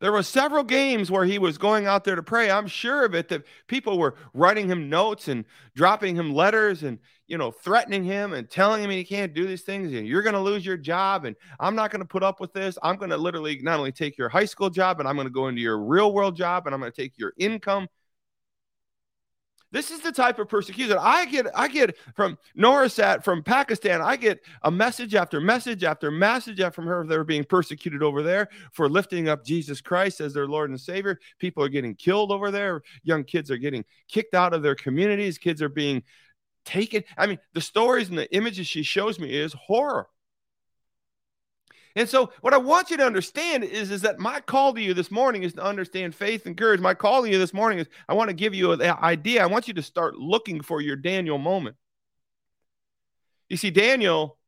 there 0.00 0.12
were 0.12 0.22
several 0.22 0.64
games 0.64 1.10
where 1.10 1.26
he 1.26 1.38
was 1.38 1.58
going 1.58 1.86
out 1.86 2.04
there 2.04 2.16
to 2.16 2.22
pray. 2.22 2.50
I'm 2.50 2.66
sure 2.66 3.04
of 3.04 3.14
it 3.14 3.28
that 3.28 3.44
people 3.66 3.98
were 3.98 4.14
writing 4.32 4.66
him 4.68 4.88
notes 4.88 5.28
and 5.28 5.44
dropping 5.76 6.16
him 6.16 6.34
letters 6.34 6.82
and 6.82 6.98
you 7.26 7.36
know 7.36 7.50
threatening 7.50 8.02
him 8.02 8.32
and 8.32 8.50
telling 8.50 8.82
him 8.82 8.90
he 8.90 9.04
can't 9.04 9.34
do 9.34 9.46
these 9.46 9.62
things 9.62 9.92
and 9.92 10.06
you're 10.06 10.22
going 10.22 10.34
to 10.34 10.40
lose 10.40 10.64
your 10.64 10.78
job 10.78 11.26
and 11.26 11.36
I'm 11.60 11.76
not 11.76 11.90
going 11.90 12.00
to 12.00 12.08
put 12.08 12.22
up 12.22 12.40
with 12.40 12.52
this. 12.54 12.78
I'm 12.82 12.96
going 12.96 13.10
to 13.10 13.18
literally 13.18 13.60
not 13.62 13.78
only 13.78 13.92
take 13.92 14.16
your 14.16 14.30
high 14.30 14.46
school 14.46 14.70
job 14.70 15.00
and 15.00 15.08
I'm 15.08 15.16
going 15.16 15.28
to 15.28 15.32
go 15.32 15.48
into 15.48 15.60
your 15.60 15.78
real 15.78 16.12
world 16.14 16.34
job 16.34 16.66
and 16.66 16.74
I'm 16.74 16.80
going 16.80 16.92
to 16.92 17.02
take 17.02 17.18
your 17.18 17.34
income 17.36 17.86
this 19.72 19.90
is 19.90 20.00
the 20.00 20.12
type 20.12 20.38
of 20.38 20.48
persecution 20.48 20.96
I 21.00 21.26
get. 21.26 21.46
I 21.54 21.68
get 21.68 21.96
from 22.14 22.38
Norsat 22.58 23.22
from 23.22 23.42
Pakistan. 23.42 24.00
I 24.00 24.16
get 24.16 24.40
a 24.62 24.70
message 24.70 25.14
after 25.14 25.40
message 25.40 25.84
after 25.84 26.10
message 26.10 26.60
from 26.74 26.86
her. 26.86 27.06
They're 27.06 27.24
being 27.24 27.44
persecuted 27.44 28.02
over 28.02 28.22
there 28.22 28.48
for 28.72 28.88
lifting 28.88 29.28
up 29.28 29.44
Jesus 29.44 29.80
Christ 29.80 30.20
as 30.20 30.34
their 30.34 30.48
Lord 30.48 30.70
and 30.70 30.80
Savior. 30.80 31.18
People 31.38 31.62
are 31.62 31.68
getting 31.68 31.94
killed 31.94 32.32
over 32.32 32.50
there. 32.50 32.82
Young 33.02 33.24
kids 33.24 33.50
are 33.50 33.56
getting 33.56 33.84
kicked 34.08 34.34
out 34.34 34.54
of 34.54 34.62
their 34.62 34.74
communities. 34.74 35.38
Kids 35.38 35.62
are 35.62 35.68
being 35.68 36.02
taken. 36.64 37.04
I 37.16 37.26
mean, 37.26 37.38
the 37.54 37.60
stories 37.60 38.08
and 38.08 38.18
the 38.18 38.32
images 38.34 38.66
she 38.66 38.82
shows 38.82 39.18
me 39.18 39.32
is 39.32 39.52
horror. 39.52 40.08
And 41.96 42.08
so, 42.08 42.32
what 42.40 42.54
I 42.54 42.58
want 42.58 42.90
you 42.90 42.96
to 42.98 43.04
understand 43.04 43.64
is, 43.64 43.90
is 43.90 44.02
that 44.02 44.18
my 44.18 44.40
call 44.40 44.72
to 44.74 44.80
you 44.80 44.94
this 44.94 45.10
morning 45.10 45.42
is 45.42 45.54
to 45.54 45.62
understand 45.62 46.14
faith 46.14 46.46
and 46.46 46.56
courage. 46.56 46.80
My 46.80 46.94
call 46.94 47.22
to 47.22 47.30
you 47.30 47.38
this 47.38 47.52
morning 47.52 47.80
is 47.80 47.88
I 48.08 48.14
want 48.14 48.28
to 48.28 48.34
give 48.34 48.54
you 48.54 48.72
an 48.72 48.80
idea. 48.80 49.42
I 49.42 49.46
want 49.46 49.66
you 49.66 49.74
to 49.74 49.82
start 49.82 50.16
looking 50.16 50.62
for 50.62 50.80
your 50.80 50.96
Daniel 50.96 51.38
moment. 51.38 51.76
You 53.48 53.56
see, 53.56 53.70
Daniel, 53.70 54.38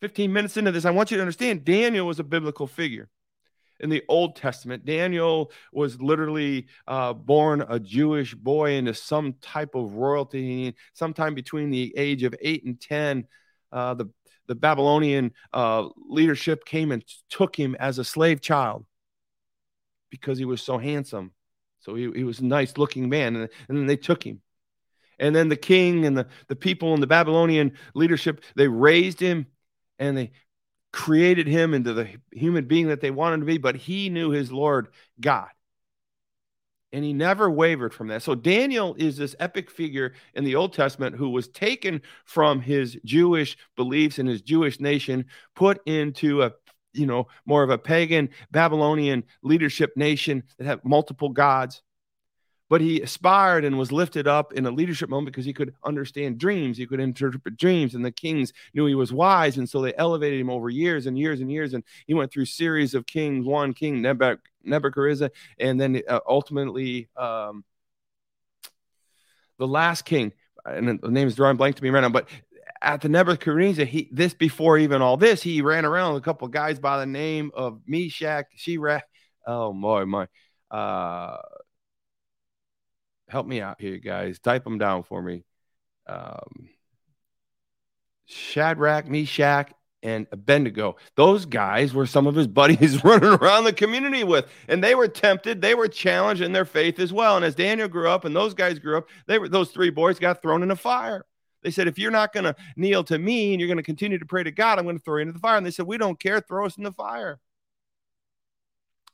15 0.00 0.32
minutes 0.32 0.56
into 0.56 0.72
this, 0.72 0.86
I 0.86 0.90
want 0.90 1.10
you 1.10 1.18
to 1.18 1.22
understand 1.22 1.64
Daniel 1.64 2.06
was 2.06 2.18
a 2.18 2.24
biblical 2.24 2.66
figure. 2.66 3.10
In 3.78 3.90
the 3.90 4.02
Old 4.08 4.36
Testament, 4.36 4.86
Daniel 4.86 5.52
was 5.70 6.00
literally 6.00 6.68
uh, 6.86 7.12
born 7.12 7.62
a 7.68 7.78
Jewish 7.78 8.34
boy 8.34 8.72
into 8.72 8.94
some 8.94 9.34
type 9.42 9.74
of 9.74 9.92
royalty, 9.92 10.74
sometime 10.94 11.34
between 11.34 11.70
the 11.70 11.92
age 11.94 12.22
of 12.22 12.34
eight 12.40 12.64
and 12.64 12.80
10. 12.80 13.26
Uh, 13.70 13.92
the 13.92 14.06
the 14.46 14.54
Babylonian 14.54 15.32
uh, 15.52 15.88
leadership 16.08 16.64
came 16.64 16.92
and 16.92 17.04
took 17.28 17.56
him 17.56 17.74
as 17.78 17.98
a 17.98 18.04
slave 18.04 18.40
child 18.40 18.84
because 20.10 20.38
he 20.38 20.44
was 20.44 20.62
so 20.62 20.78
handsome. 20.78 21.32
So 21.80 21.94
he, 21.94 22.10
he 22.14 22.24
was 22.24 22.40
a 22.40 22.44
nice 22.44 22.76
looking 22.78 23.08
man. 23.08 23.36
And, 23.36 23.48
and 23.68 23.78
then 23.78 23.86
they 23.86 23.96
took 23.96 24.22
him. 24.22 24.40
And 25.18 25.34
then 25.34 25.48
the 25.48 25.56
king 25.56 26.04
and 26.04 26.16
the, 26.16 26.26
the 26.48 26.56
people 26.56 26.94
in 26.94 27.00
the 27.00 27.06
Babylonian 27.06 27.72
leadership, 27.94 28.42
they 28.54 28.68
raised 28.68 29.20
him 29.20 29.46
and 29.98 30.16
they 30.16 30.32
created 30.92 31.46
him 31.46 31.74
into 31.74 31.92
the 31.92 32.08
human 32.32 32.66
being 32.66 32.88
that 32.88 33.00
they 33.00 33.10
wanted 33.10 33.40
to 33.40 33.46
be. 33.46 33.58
But 33.58 33.76
he 33.76 34.10
knew 34.10 34.30
his 34.30 34.52
Lord 34.52 34.88
God 35.20 35.48
and 36.92 37.04
he 37.04 37.12
never 37.12 37.50
wavered 37.50 37.92
from 37.92 38.08
that. 38.08 38.22
So 38.22 38.34
Daniel 38.34 38.94
is 38.98 39.16
this 39.16 39.34
epic 39.40 39.70
figure 39.70 40.14
in 40.34 40.44
the 40.44 40.54
Old 40.54 40.72
Testament 40.72 41.16
who 41.16 41.30
was 41.30 41.48
taken 41.48 42.00
from 42.24 42.60
his 42.60 42.98
Jewish 43.04 43.56
beliefs 43.76 44.18
and 44.18 44.28
his 44.28 44.42
Jewish 44.42 44.80
nation, 44.80 45.26
put 45.54 45.80
into 45.86 46.42
a 46.42 46.52
you 46.92 47.06
know 47.06 47.26
more 47.44 47.62
of 47.62 47.70
a 47.70 47.78
pagan 47.78 48.30
Babylonian 48.50 49.24
leadership 49.42 49.92
nation 49.96 50.42
that 50.58 50.66
had 50.66 50.84
multiple 50.84 51.30
gods. 51.30 51.82
But 52.68 52.80
he 52.80 53.00
aspired 53.00 53.64
and 53.64 53.78
was 53.78 53.92
lifted 53.92 54.26
up 54.26 54.52
in 54.52 54.66
a 54.66 54.70
leadership 54.70 55.08
moment 55.08 55.26
because 55.26 55.44
he 55.44 55.52
could 55.52 55.74
understand 55.84 56.38
dreams. 56.38 56.76
He 56.76 56.86
could 56.86 56.98
interpret 56.98 57.56
dreams, 57.56 57.94
and 57.94 58.04
the 58.04 58.10
kings 58.10 58.52
knew 58.74 58.86
he 58.86 58.94
was 58.94 59.12
wise, 59.12 59.56
and 59.56 59.68
so 59.68 59.80
they 59.80 59.94
elevated 59.94 60.40
him 60.40 60.50
over 60.50 60.68
years 60.68 61.06
and 61.06 61.18
years 61.18 61.40
and 61.40 61.50
years. 61.50 61.74
And 61.74 61.84
he 62.06 62.14
went 62.14 62.32
through 62.32 62.46
series 62.46 62.94
of 62.94 63.06
kings. 63.06 63.46
One 63.46 63.72
king 63.72 64.02
Nebuchadnezzar 64.02 65.30
and 65.58 65.80
then 65.80 66.02
uh, 66.08 66.20
ultimately 66.28 67.08
um, 67.16 67.64
the 69.58 69.66
last 69.66 70.04
king, 70.04 70.32
and 70.64 71.00
the 71.00 71.10
name 71.10 71.28
is 71.28 71.36
drawing 71.36 71.56
blank 71.56 71.76
to 71.76 71.82
me 71.82 71.90
right 71.90 72.00
now, 72.00 72.08
but 72.08 72.28
at 72.82 73.00
the 73.00 73.08
Nebuchadnezzar, 73.08 73.84
he 73.84 74.08
this 74.12 74.34
before 74.34 74.78
even 74.78 75.02
all 75.02 75.16
this, 75.16 75.42
he 75.42 75.62
ran 75.62 75.84
around 75.84 76.14
with 76.14 76.22
a 76.22 76.24
couple 76.24 76.46
guys 76.48 76.78
by 76.78 76.98
the 76.98 77.06
name 77.06 77.50
of 77.54 77.80
Meshach, 77.86 78.46
Shirach. 78.56 79.02
Oh 79.46 79.72
my 79.72 80.04
my. 80.04 80.28
Uh, 80.70 81.38
help 83.28 83.46
me 83.46 83.60
out 83.60 83.80
here, 83.80 83.98
guys. 83.98 84.38
Type 84.38 84.64
them 84.64 84.78
down 84.78 85.02
for 85.02 85.20
me. 85.20 85.44
Um, 86.06 86.68
Shadrach, 88.26 89.08
Meshach, 89.08 89.72
and 90.02 90.26
Abednego. 90.30 90.96
Those 91.16 91.46
guys 91.46 91.92
were 91.92 92.06
some 92.06 92.26
of 92.26 92.34
his 92.34 92.46
buddies 92.46 93.02
running 93.04 93.30
around 93.30 93.64
the 93.64 93.72
community 93.72 94.24
with, 94.24 94.46
and 94.68 94.82
they 94.82 94.94
were 94.94 95.08
tempted. 95.08 95.60
They 95.60 95.74
were 95.74 95.88
challenged 95.88 96.42
in 96.42 96.52
their 96.52 96.64
faith 96.64 96.98
as 96.98 97.12
well. 97.12 97.36
And 97.36 97.44
as 97.44 97.54
Daniel 97.54 97.88
grew 97.88 98.08
up 98.08 98.24
and 98.24 98.34
those 98.34 98.54
guys 98.54 98.78
grew 98.78 98.98
up, 98.98 99.08
they 99.26 99.38
were 99.38 99.48
those 99.48 99.70
three 99.70 99.90
boys 99.90 100.18
got 100.18 100.42
thrown 100.42 100.62
in 100.62 100.70
a 100.70 100.76
fire. 100.76 101.24
They 101.62 101.70
said, 101.72 101.88
if 101.88 101.98
you're 101.98 102.12
not 102.12 102.32
going 102.32 102.44
to 102.44 102.54
kneel 102.76 103.02
to 103.04 103.18
me 103.18 103.52
and 103.52 103.60
you're 103.60 103.66
going 103.66 103.78
to 103.78 103.82
continue 103.82 104.18
to 104.18 104.26
pray 104.26 104.44
to 104.44 104.52
God, 104.52 104.78
I'm 104.78 104.84
going 104.84 104.98
to 104.98 105.02
throw 105.02 105.16
you 105.16 105.22
into 105.22 105.32
the 105.32 105.40
fire. 105.40 105.56
And 105.56 105.66
they 105.66 105.72
said, 105.72 105.86
we 105.86 105.98
don't 105.98 106.20
care. 106.20 106.40
Throw 106.40 106.64
us 106.64 106.76
in 106.76 106.84
the 106.84 106.92
fire. 106.92 107.40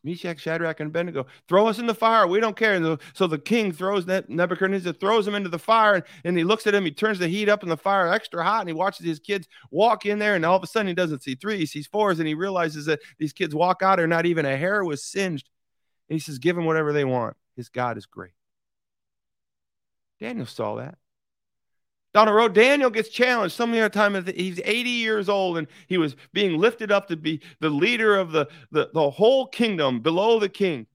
Meshach, 0.04 0.40
Shadrach, 0.40 0.80
and 0.80 0.88
Abednego, 0.88 1.26
throw 1.48 1.68
us 1.68 1.78
in 1.78 1.86
the 1.86 1.94
fire. 1.94 2.26
We 2.26 2.40
don't 2.40 2.56
care. 2.56 2.98
So 3.14 3.26
the 3.26 3.38
king 3.38 3.72
throws 3.72 4.06
Nebuchadnezzar, 4.06 4.92
throws 4.94 5.26
him 5.26 5.34
into 5.34 5.48
the 5.48 5.58
fire, 5.58 5.94
and, 5.94 6.04
and 6.24 6.36
he 6.36 6.44
looks 6.44 6.66
at 6.66 6.74
him. 6.74 6.84
He 6.84 6.90
turns 6.90 7.18
the 7.18 7.28
heat 7.28 7.48
up 7.48 7.62
in 7.62 7.68
the 7.68 7.76
fire 7.76 8.08
extra 8.08 8.42
hot, 8.42 8.60
and 8.60 8.68
he 8.68 8.74
watches 8.74 9.06
his 9.06 9.20
kids 9.20 9.46
walk 9.70 10.04
in 10.06 10.18
there. 10.18 10.34
And 10.34 10.44
all 10.44 10.56
of 10.56 10.62
a 10.62 10.66
sudden, 10.66 10.88
he 10.88 10.94
doesn't 10.94 11.22
see 11.22 11.34
three, 11.34 11.58
he 11.58 11.66
sees 11.66 11.86
fours, 11.86 12.18
and 12.18 12.26
he 12.26 12.34
realizes 12.34 12.86
that 12.86 13.00
these 13.18 13.32
kids 13.32 13.54
walk 13.54 13.82
out, 13.82 14.00
or 14.00 14.06
not 14.06 14.26
even 14.26 14.44
a 14.44 14.56
hair 14.56 14.84
was 14.84 15.04
singed. 15.04 15.48
And 16.08 16.14
he 16.14 16.20
says, 16.20 16.38
Give 16.38 16.56
them 16.56 16.64
whatever 16.64 16.92
they 16.92 17.04
want. 17.04 17.36
His 17.56 17.68
God 17.68 17.96
is 17.96 18.06
great. 18.06 18.32
Daniel 20.20 20.46
saw 20.46 20.76
that. 20.76 20.98
Down 22.14 22.26
the 22.26 22.32
road, 22.32 22.54
Daniel 22.54 22.90
gets 22.90 23.08
challenged. 23.08 23.54
Some 23.54 23.72
other 23.72 23.88
time, 23.88 24.14
he's 24.26 24.60
80 24.64 24.90
years 24.90 25.28
old 25.28 25.56
and 25.56 25.66
he 25.86 25.96
was 25.96 26.14
being 26.32 26.58
lifted 26.58 26.92
up 26.92 27.08
to 27.08 27.16
be 27.16 27.40
the 27.60 27.70
leader 27.70 28.16
of 28.16 28.32
the, 28.32 28.48
the, 28.70 28.90
the 28.92 29.10
whole 29.10 29.46
kingdom 29.46 30.00
below 30.00 30.38
the 30.38 30.48
king. 30.48 30.86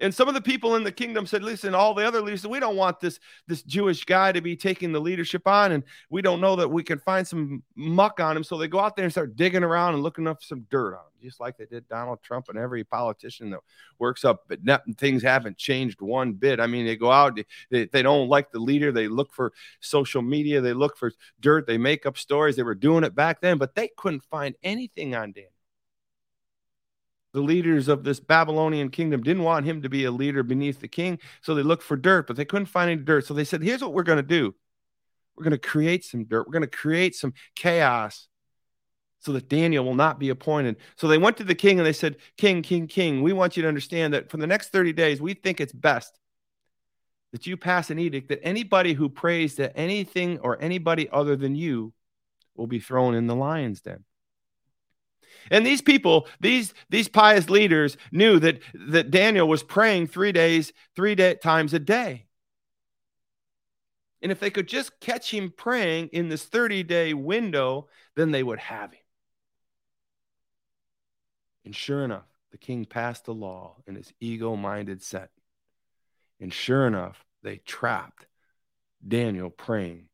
And 0.00 0.12
some 0.12 0.26
of 0.26 0.34
the 0.34 0.40
people 0.40 0.74
in 0.74 0.82
the 0.82 0.90
kingdom 0.90 1.24
said, 1.24 1.44
listen, 1.44 1.74
all 1.74 1.94
the 1.94 2.06
other 2.06 2.20
leaders, 2.20 2.44
we 2.46 2.58
don't 2.58 2.76
want 2.76 2.98
this, 2.98 3.20
this 3.46 3.62
Jewish 3.62 4.04
guy 4.04 4.32
to 4.32 4.40
be 4.40 4.56
taking 4.56 4.90
the 4.90 5.00
leadership 5.00 5.46
on. 5.46 5.72
And 5.72 5.84
we 6.10 6.20
don't 6.20 6.40
know 6.40 6.56
that 6.56 6.68
we 6.68 6.82
can 6.82 6.98
find 6.98 7.26
some 7.26 7.62
muck 7.76 8.18
on 8.18 8.36
him. 8.36 8.42
So 8.42 8.58
they 8.58 8.66
go 8.66 8.80
out 8.80 8.96
there 8.96 9.04
and 9.04 9.12
start 9.12 9.36
digging 9.36 9.62
around 9.62 9.94
and 9.94 10.02
looking 10.02 10.26
up 10.26 10.42
some 10.42 10.66
dirt 10.68 10.94
on 10.94 11.00
him, 11.00 11.22
just 11.22 11.38
like 11.38 11.56
they 11.56 11.66
did 11.66 11.88
Donald 11.88 12.18
Trump 12.22 12.48
and 12.48 12.58
every 12.58 12.82
politician 12.82 13.50
that 13.50 13.60
works 14.00 14.24
up. 14.24 14.42
But 14.48 14.64
nothing, 14.64 14.94
things 14.94 15.22
haven't 15.22 15.58
changed 15.58 16.00
one 16.00 16.32
bit. 16.32 16.58
I 16.58 16.66
mean, 16.66 16.86
they 16.86 16.96
go 16.96 17.12
out, 17.12 17.38
they, 17.70 17.86
they 17.86 18.02
don't 18.02 18.28
like 18.28 18.50
the 18.50 18.58
leader. 18.58 18.90
They 18.90 19.06
look 19.06 19.32
for 19.32 19.52
social 19.80 20.22
media. 20.22 20.60
They 20.60 20.72
look 20.72 20.96
for 20.96 21.12
dirt. 21.40 21.68
They 21.68 21.78
make 21.78 22.04
up 22.04 22.18
stories. 22.18 22.56
They 22.56 22.64
were 22.64 22.74
doing 22.74 23.04
it 23.04 23.14
back 23.14 23.40
then, 23.40 23.58
but 23.58 23.76
they 23.76 23.90
couldn't 23.96 24.24
find 24.24 24.56
anything 24.64 25.14
on 25.14 25.30
Dan 25.30 25.44
the 27.34 27.40
leaders 27.40 27.88
of 27.88 28.04
this 28.04 28.20
Babylonian 28.20 28.90
kingdom 28.90 29.22
didn't 29.22 29.42
want 29.42 29.66
him 29.66 29.82
to 29.82 29.88
be 29.88 30.04
a 30.04 30.10
leader 30.12 30.44
beneath 30.44 30.80
the 30.80 30.88
king. 30.88 31.18
So 31.42 31.54
they 31.54 31.64
looked 31.64 31.82
for 31.82 31.96
dirt, 31.96 32.28
but 32.28 32.36
they 32.36 32.44
couldn't 32.44 32.66
find 32.66 32.88
any 32.88 33.02
dirt. 33.02 33.26
So 33.26 33.34
they 33.34 33.44
said, 33.44 33.60
here's 33.60 33.82
what 33.82 33.92
we're 33.92 34.04
going 34.04 34.16
to 34.16 34.22
do 34.22 34.54
we're 35.36 35.42
going 35.42 35.50
to 35.50 35.58
create 35.58 36.04
some 36.04 36.24
dirt, 36.24 36.46
we're 36.46 36.52
going 36.52 36.62
to 36.62 36.68
create 36.68 37.16
some 37.16 37.34
chaos 37.56 38.28
so 39.18 39.32
that 39.32 39.48
Daniel 39.48 39.84
will 39.84 39.96
not 39.96 40.20
be 40.20 40.28
appointed. 40.28 40.76
So 40.96 41.08
they 41.08 41.18
went 41.18 41.36
to 41.38 41.44
the 41.44 41.56
king 41.56 41.80
and 41.80 41.86
they 41.86 41.92
said, 41.92 42.18
King, 42.36 42.62
King, 42.62 42.86
King, 42.86 43.20
we 43.20 43.32
want 43.32 43.56
you 43.56 43.62
to 43.62 43.68
understand 43.68 44.14
that 44.14 44.30
for 44.30 44.36
the 44.36 44.46
next 44.46 44.68
30 44.70 44.92
days, 44.92 45.20
we 45.20 45.34
think 45.34 45.60
it's 45.60 45.72
best 45.72 46.16
that 47.32 47.48
you 47.48 47.56
pass 47.56 47.90
an 47.90 47.98
edict 47.98 48.28
that 48.28 48.44
anybody 48.44 48.92
who 48.92 49.08
prays 49.08 49.56
to 49.56 49.76
anything 49.76 50.38
or 50.38 50.56
anybody 50.62 51.08
other 51.10 51.34
than 51.34 51.56
you 51.56 51.92
will 52.54 52.68
be 52.68 52.78
thrown 52.78 53.16
in 53.16 53.26
the 53.26 53.34
lion's 53.34 53.80
den. 53.80 54.04
And 55.50 55.66
these 55.66 55.82
people, 55.82 56.28
these 56.40 56.74
these 56.88 57.08
pious 57.08 57.50
leaders 57.50 57.96
knew 58.12 58.38
that 58.40 58.60
that 58.88 59.10
Daniel 59.10 59.48
was 59.48 59.62
praying 59.62 60.08
3 60.08 60.32
days, 60.32 60.72
3 60.96 61.14
day, 61.14 61.34
times 61.34 61.74
a 61.74 61.78
day. 61.78 62.26
And 64.22 64.32
if 64.32 64.40
they 64.40 64.50
could 64.50 64.68
just 64.68 64.98
catch 65.00 65.30
him 65.30 65.52
praying 65.54 66.08
in 66.08 66.30
this 66.30 66.46
30-day 66.46 67.12
window, 67.12 67.88
then 68.16 68.30
they 68.30 68.42
would 68.42 68.58
have 68.58 68.90
him. 68.90 69.00
And 71.66 71.76
sure 71.76 72.02
enough, 72.04 72.24
the 72.50 72.56
king 72.56 72.86
passed 72.86 73.26
the 73.26 73.34
law 73.34 73.76
in 73.86 73.96
his 73.96 74.14
ego-minded 74.20 75.02
set. 75.02 75.28
And 76.40 76.52
sure 76.52 76.86
enough, 76.86 77.22
they 77.42 77.58
trapped 77.58 78.26
Daniel 79.06 79.50
praying. 79.50 80.08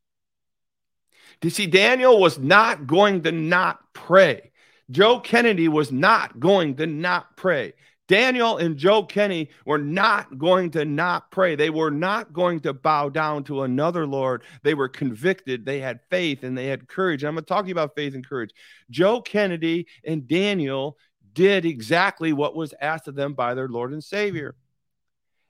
You 1.41 1.49
see, 1.49 1.67
Daniel 1.67 2.19
was 2.19 2.37
not 2.37 2.87
going 2.87 3.21
to 3.23 3.31
not 3.31 3.93
pray. 3.93 4.50
Joe 4.91 5.19
Kennedy 5.19 5.67
was 5.67 5.91
not 5.91 6.39
going 6.39 6.75
to 6.75 6.85
not 6.85 7.35
pray. 7.37 7.73
Daniel 8.07 8.57
and 8.57 8.75
Joe 8.75 9.03
Kenny 9.03 9.49
were 9.65 9.77
not 9.77 10.37
going 10.37 10.71
to 10.71 10.83
not 10.83 11.31
pray. 11.31 11.55
They 11.55 11.69
were 11.69 11.91
not 11.91 12.33
going 12.33 12.59
to 12.61 12.73
bow 12.73 13.07
down 13.07 13.45
to 13.45 13.61
another 13.61 14.05
Lord. 14.05 14.43
They 14.63 14.73
were 14.73 14.89
convicted. 14.89 15.65
They 15.65 15.79
had 15.79 16.01
faith 16.09 16.43
and 16.43 16.57
they 16.57 16.67
had 16.67 16.89
courage. 16.89 17.23
I'm 17.23 17.35
going 17.35 17.45
to 17.45 17.47
talk 17.47 17.63
to 17.63 17.69
you 17.69 17.73
about 17.73 17.95
faith 17.95 18.13
and 18.13 18.27
courage. 18.27 18.51
Joe 18.89 19.21
Kennedy 19.21 19.87
and 20.03 20.27
Daniel 20.27 20.97
did 21.33 21.65
exactly 21.65 22.33
what 22.33 22.53
was 22.53 22.73
asked 22.81 23.07
of 23.07 23.15
them 23.15 23.33
by 23.33 23.53
their 23.53 23.69
Lord 23.69 23.93
and 23.93 24.03
Savior. 24.03 24.55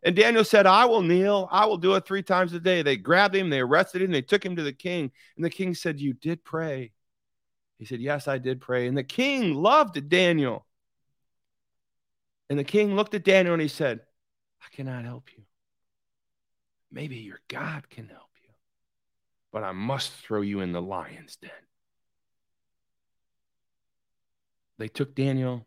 And 0.04 0.16
Daniel 0.16 0.44
said, 0.44 0.68
I 0.68 0.86
will 0.86 1.02
kneel. 1.02 1.48
I 1.52 1.66
will 1.66 1.78
do 1.78 1.96
it 1.96 2.06
three 2.06 2.24
times 2.24 2.54
a 2.54 2.60
day. 2.60 2.84
They 2.84 2.98
grabbed 2.98 3.36
him, 3.36 3.50
they 3.50 3.60
arrested 3.60 4.04
him, 4.04 4.12
they 4.12 4.22
took 4.22 4.46
him 4.46 4.56
to 4.56 4.64
the 4.64 4.74
king. 4.74 5.12
And 5.36 5.44
the 5.44 5.50
king 5.50 5.74
said, 5.74 6.00
You 6.00 6.14
did 6.14 6.44
pray. 6.44 6.92
He 7.82 7.88
said, 7.88 8.00
Yes, 8.00 8.28
I 8.28 8.38
did 8.38 8.62
pray. 8.62 8.86
And 8.86 8.96
the 8.96 9.04
king 9.04 9.56
loved 9.56 10.08
Daniel. 10.08 10.68
And 12.48 12.60
the 12.60 12.64
king 12.64 12.96
looked 12.96 13.16
at 13.16 13.24
Daniel 13.24 13.54
and 13.54 13.62
he 13.62 13.68
said, 13.68 14.02
I 14.62 14.76
cannot 14.76 15.04
help 15.04 15.30
you. 15.36 15.42
Maybe 16.92 17.16
your 17.16 17.40
God 17.48 17.90
can 17.90 18.08
help 18.08 18.30
you, 18.44 18.54
but 19.52 19.64
I 19.64 19.72
must 19.72 20.12
throw 20.12 20.42
you 20.42 20.60
in 20.60 20.74
the 20.74 20.82
lion's 20.82 21.38
den. 21.38 21.50
They 24.78 24.88
took 24.88 25.16
Daniel, 25.16 25.66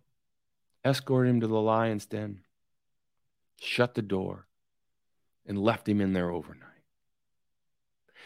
escorted 0.85 1.31
him 1.31 1.40
to 1.40 1.48
the 1.48 1.61
lion's 1.61 2.07
den, 2.07 2.42
shut 3.61 3.96
the 3.96 4.03
door, 4.03 4.46
and 5.46 5.59
left 5.59 5.88
him 5.88 6.00
in 6.00 6.12
there 6.12 6.31
overnight. 6.31 6.74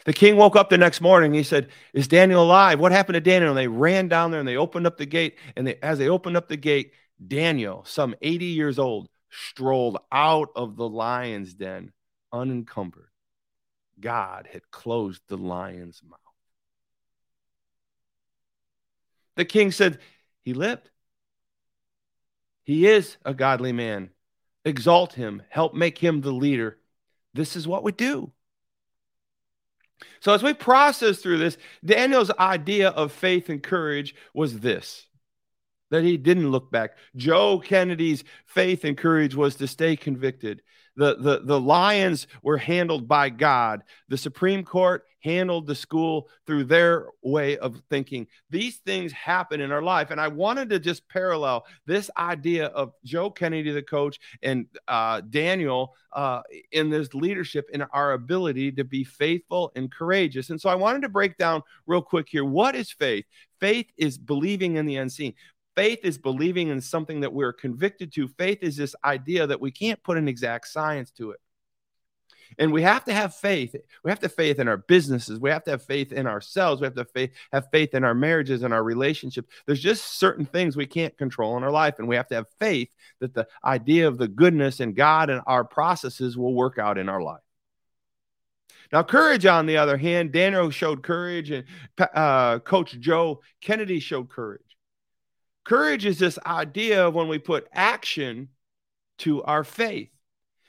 The 0.04 0.12
king 0.12 0.36
woke 0.36 0.56
up 0.56 0.70
the 0.70 0.78
next 0.78 1.00
morning. 1.00 1.34
He 1.34 1.42
said, 1.42 1.68
Is 1.92 2.08
Daniel 2.08 2.42
alive? 2.42 2.80
What 2.80 2.92
happened 2.92 3.14
to 3.14 3.20
Daniel? 3.20 3.50
And 3.50 3.58
they 3.58 3.68
ran 3.68 4.08
down 4.08 4.30
there 4.30 4.40
and 4.40 4.48
they 4.48 4.56
opened 4.56 4.86
up 4.86 4.96
the 4.96 5.06
gate. 5.06 5.36
And 5.56 5.66
they, 5.66 5.76
as 5.82 5.98
they 5.98 6.08
opened 6.08 6.36
up 6.36 6.48
the 6.48 6.56
gate, 6.56 6.92
Daniel, 7.26 7.84
some 7.86 8.14
80 8.22 8.44
years 8.46 8.78
old, 8.78 9.08
strolled 9.30 9.98
out 10.12 10.50
of 10.56 10.76
the 10.76 10.88
lion's 10.88 11.54
den 11.54 11.92
unencumbered. 12.32 13.10
God 14.00 14.48
had 14.50 14.70
closed 14.70 15.22
the 15.28 15.36
lion's 15.36 16.02
mouth. 16.08 16.18
The 19.36 19.44
king 19.44 19.72
said, 19.72 19.98
He 20.42 20.54
lived. 20.54 20.90
He 22.64 22.86
is 22.86 23.16
a 23.24 23.32
godly 23.32 23.72
man. 23.72 24.10
Exalt 24.64 25.14
him, 25.14 25.42
help 25.48 25.72
make 25.74 25.96
him 25.96 26.20
the 26.20 26.32
leader. 26.32 26.78
This 27.32 27.56
is 27.56 27.66
what 27.66 27.82
we 27.82 27.92
do. 27.92 28.32
So, 30.20 30.32
as 30.32 30.42
we 30.42 30.54
process 30.54 31.18
through 31.18 31.38
this, 31.38 31.58
Daniel's 31.84 32.30
idea 32.38 32.90
of 32.90 33.12
faith 33.12 33.48
and 33.48 33.62
courage 33.62 34.14
was 34.34 34.60
this 34.60 35.06
that 35.90 36.04
he 36.04 36.16
didn't 36.16 36.50
look 36.50 36.70
back. 36.70 36.96
Joe 37.16 37.58
Kennedy's 37.58 38.24
faith 38.46 38.84
and 38.84 38.96
courage 38.96 39.34
was 39.34 39.56
to 39.56 39.66
stay 39.66 39.96
convicted. 39.96 40.62
The, 40.98 41.14
the, 41.14 41.40
the 41.44 41.60
Lions 41.60 42.26
were 42.42 42.58
handled 42.58 43.06
by 43.06 43.30
God. 43.30 43.84
The 44.08 44.18
Supreme 44.18 44.64
Court 44.64 45.04
handled 45.20 45.66
the 45.66 45.74
school 45.74 46.28
through 46.44 46.64
their 46.64 47.06
way 47.22 47.56
of 47.58 47.80
thinking. 47.88 48.26
These 48.50 48.78
things 48.78 49.12
happen 49.12 49.60
in 49.60 49.70
our 49.70 49.82
life. 49.82 50.10
And 50.10 50.20
I 50.20 50.26
wanted 50.26 50.70
to 50.70 50.80
just 50.80 51.08
parallel 51.08 51.64
this 51.86 52.10
idea 52.16 52.66
of 52.66 52.92
Joe 53.04 53.30
Kennedy, 53.30 53.70
the 53.70 53.82
coach, 53.82 54.18
and 54.42 54.66
uh, 54.88 55.20
Daniel 55.20 55.94
uh, 56.12 56.42
in 56.72 56.90
this 56.90 57.14
leadership 57.14 57.68
in 57.72 57.82
our 57.82 58.14
ability 58.14 58.72
to 58.72 58.84
be 58.84 59.04
faithful 59.04 59.70
and 59.76 59.92
courageous. 59.92 60.50
And 60.50 60.60
so 60.60 60.68
I 60.68 60.74
wanted 60.74 61.02
to 61.02 61.08
break 61.08 61.36
down 61.36 61.62
real 61.86 62.02
quick 62.02 62.26
here 62.28 62.44
what 62.44 62.74
is 62.74 62.90
faith? 62.90 63.24
Faith 63.60 63.86
is 63.96 64.18
believing 64.18 64.76
in 64.76 64.86
the 64.86 64.96
unseen. 64.96 65.34
Faith 65.78 66.00
is 66.02 66.18
believing 66.18 66.70
in 66.70 66.80
something 66.80 67.20
that 67.20 67.32
we're 67.32 67.52
convicted 67.52 68.12
to. 68.14 68.26
Faith 68.26 68.58
is 68.62 68.76
this 68.76 68.96
idea 69.04 69.46
that 69.46 69.60
we 69.60 69.70
can't 69.70 70.02
put 70.02 70.18
an 70.18 70.26
exact 70.26 70.66
science 70.66 71.12
to 71.12 71.30
it. 71.30 71.38
And 72.58 72.72
we 72.72 72.82
have 72.82 73.04
to 73.04 73.12
have 73.12 73.36
faith. 73.36 73.76
We 74.02 74.10
have 74.10 74.18
to 74.18 74.26
have 74.26 74.34
faith 74.34 74.58
in 74.58 74.66
our 74.66 74.78
businesses. 74.78 75.38
We 75.38 75.50
have 75.50 75.62
to 75.62 75.70
have 75.70 75.84
faith 75.84 76.10
in 76.10 76.26
ourselves. 76.26 76.80
We 76.80 76.86
have 76.86 76.94
to 76.94 77.02
have 77.02 77.12
faith, 77.12 77.30
have 77.52 77.68
faith 77.70 77.94
in 77.94 78.02
our 78.02 78.12
marriages 78.12 78.64
and 78.64 78.74
our 78.74 78.82
relationships. 78.82 79.48
There's 79.66 79.80
just 79.80 80.18
certain 80.18 80.44
things 80.44 80.76
we 80.76 80.84
can't 80.84 81.16
control 81.16 81.56
in 81.56 81.62
our 81.62 81.70
life. 81.70 82.00
And 82.00 82.08
we 82.08 82.16
have 82.16 82.26
to 82.30 82.34
have 82.34 82.48
faith 82.58 82.88
that 83.20 83.32
the 83.32 83.46
idea 83.64 84.08
of 84.08 84.18
the 84.18 84.26
goodness 84.26 84.80
in 84.80 84.94
God 84.94 85.30
and 85.30 85.42
our 85.46 85.62
processes 85.62 86.36
will 86.36 86.54
work 86.54 86.78
out 86.78 86.98
in 86.98 87.08
our 87.08 87.22
life. 87.22 87.38
Now, 88.92 89.04
courage, 89.04 89.46
on 89.46 89.66
the 89.66 89.76
other 89.76 89.96
hand, 89.96 90.32
Daniel 90.32 90.70
showed 90.70 91.04
courage, 91.04 91.52
and 91.52 91.64
uh, 92.00 92.58
Coach 92.58 92.98
Joe 92.98 93.42
Kennedy 93.60 94.00
showed 94.00 94.28
courage. 94.28 94.62
Courage 95.68 96.06
is 96.06 96.18
this 96.18 96.38
idea 96.46 97.06
of 97.06 97.14
when 97.14 97.28
we 97.28 97.38
put 97.38 97.68
action 97.74 98.48
to 99.18 99.42
our 99.42 99.64
faith. 99.64 100.08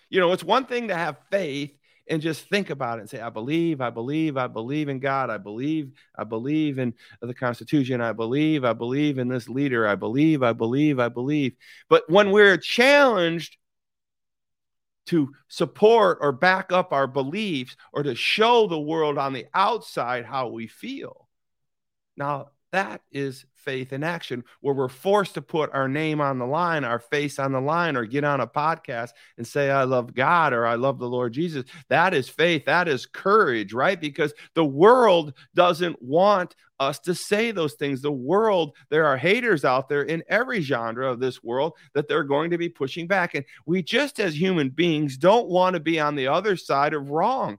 You 0.10 0.20
know, 0.20 0.34
it's 0.34 0.44
one 0.44 0.66
thing 0.66 0.90
to 0.90 0.96
have 0.96 1.16
faith 1.32 1.72
and 2.10 2.22
just 2.22 2.50
think 2.50 2.70
about 2.70 2.98
it 2.98 3.02
and 3.04 3.10
say, 3.10 3.22
I 3.22 3.30
believe, 3.30 3.80
I 3.80 3.92
believe, 3.92 4.36
I 4.36 4.48
believe 4.48 4.90
in 4.90 5.00
God. 5.00 5.30
I 5.30 5.38
believe, 5.38 5.94
I 6.18 6.26
believe 6.26 6.80
in 6.80 6.94
the 7.22 7.34
Constitution. 7.34 8.02
I 8.02 8.12
believe, 8.12 8.66
I 8.66 8.74
believe 8.74 9.20
in 9.20 9.30
this 9.30 9.48
leader. 9.48 9.88
I 9.88 9.96
believe, 9.96 10.44
I 10.44 10.52
believe, 10.52 11.00
I 11.00 11.08
believe. 11.08 11.54
But 11.88 12.04
when 12.10 12.32
we're 12.32 12.58
challenged 12.58 13.56
to 15.06 15.32
support 15.48 16.18
or 16.20 16.34
back 16.34 16.74
up 16.74 16.92
our 16.92 17.08
beliefs 17.08 17.78
or 17.94 18.04
to 18.04 18.16
show 18.16 18.68
the 18.68 18.78
world 18.78 19.18
on 19.18 19.32
the 19.32 19.46
outside 19.54 20.26
how 20.26 20.50
we 20.50 20.68
feel, 20.68 21.30
now 22.18 22.50
that 22.72 23.02
is 23.12 23.46
faith 23.56 23.94
in 23.94 24.04
action, 24.04 24.44
where 24.62 24.74
we're 24.74 24.90
forced 24.90 25.34
to 25.34 25.42
put 25.42 25.74
our 25.74 25.88
name 25.88 26.22
on 26.22 26.40
the 26.40 26.46
line, 26.46 26.84
our 26.84 27.00
face 27.00 27.40
on 27.40 27.52
the 27.52 27.60
line, 27.60 27.96
or 27.96 28.06
get 28.06 28.24
on 28.24 28.42
a 28.42 28.48
podcast 28.48 29.10
and 29.38 29.46
say, 29.46 29.70
I 29.70 29.84
love 29.84 30.14
God 30.14 30.54
or 30.54 30.66
I 30.66 30.76
love 30.76 31.00
the 31.00 31.10
Lord 31.10 31.34
Jesus. 31.34 31.66
That 31.90 32.14
is 32.14 32.30
faith. 32.30 32.66
That 32.66 32.88
is 32.88 33.06
courage, 33.06 33.74
right? 33.74 34.00
Because 34.00 34.34
the 34.54 34.66
world 34.66 35.34
doesn't 35.56 36.02
want 36.02 36.56
us 36.80 37.00
to 37.00 37.14
say 37.14 37.52
those 37.52 37.74
things. 37.74 38.02
The 38.02 38.12
world, 38.12 38.76
there 38.90 39.06
are 39.06 39.18
haters 39.18 39.66
out 39.66 39.90
there 39.90 40.04
in 40.04 40.24
every 40.30 40.62
genre 40.62 41.12
of 41.12 41.20
this 41.20 41.44
world 41.44 41.74
that 41.94 42.08
they're 42.08 42.24
going 42.24 42.52
to 42.52 42.58
be 42.58 42.70
pushing 42.70 43.08
back. 43.08 43.36
And 43.36 43.46
we 43.66 43.84
just, 43.84 44.20
as 44.20 44.40
human 44.40 44.70
beings, 44.70 45.18
don't 45.18 45.50
want 45.50 45.74
to 45.74 45.80
be 45.80 46.00
on 46.00 46.16
the 46.16 46.28
other 46.28 46.56
side 46.56 46.94
of 46.94 47.10
wrong 47.10 47.58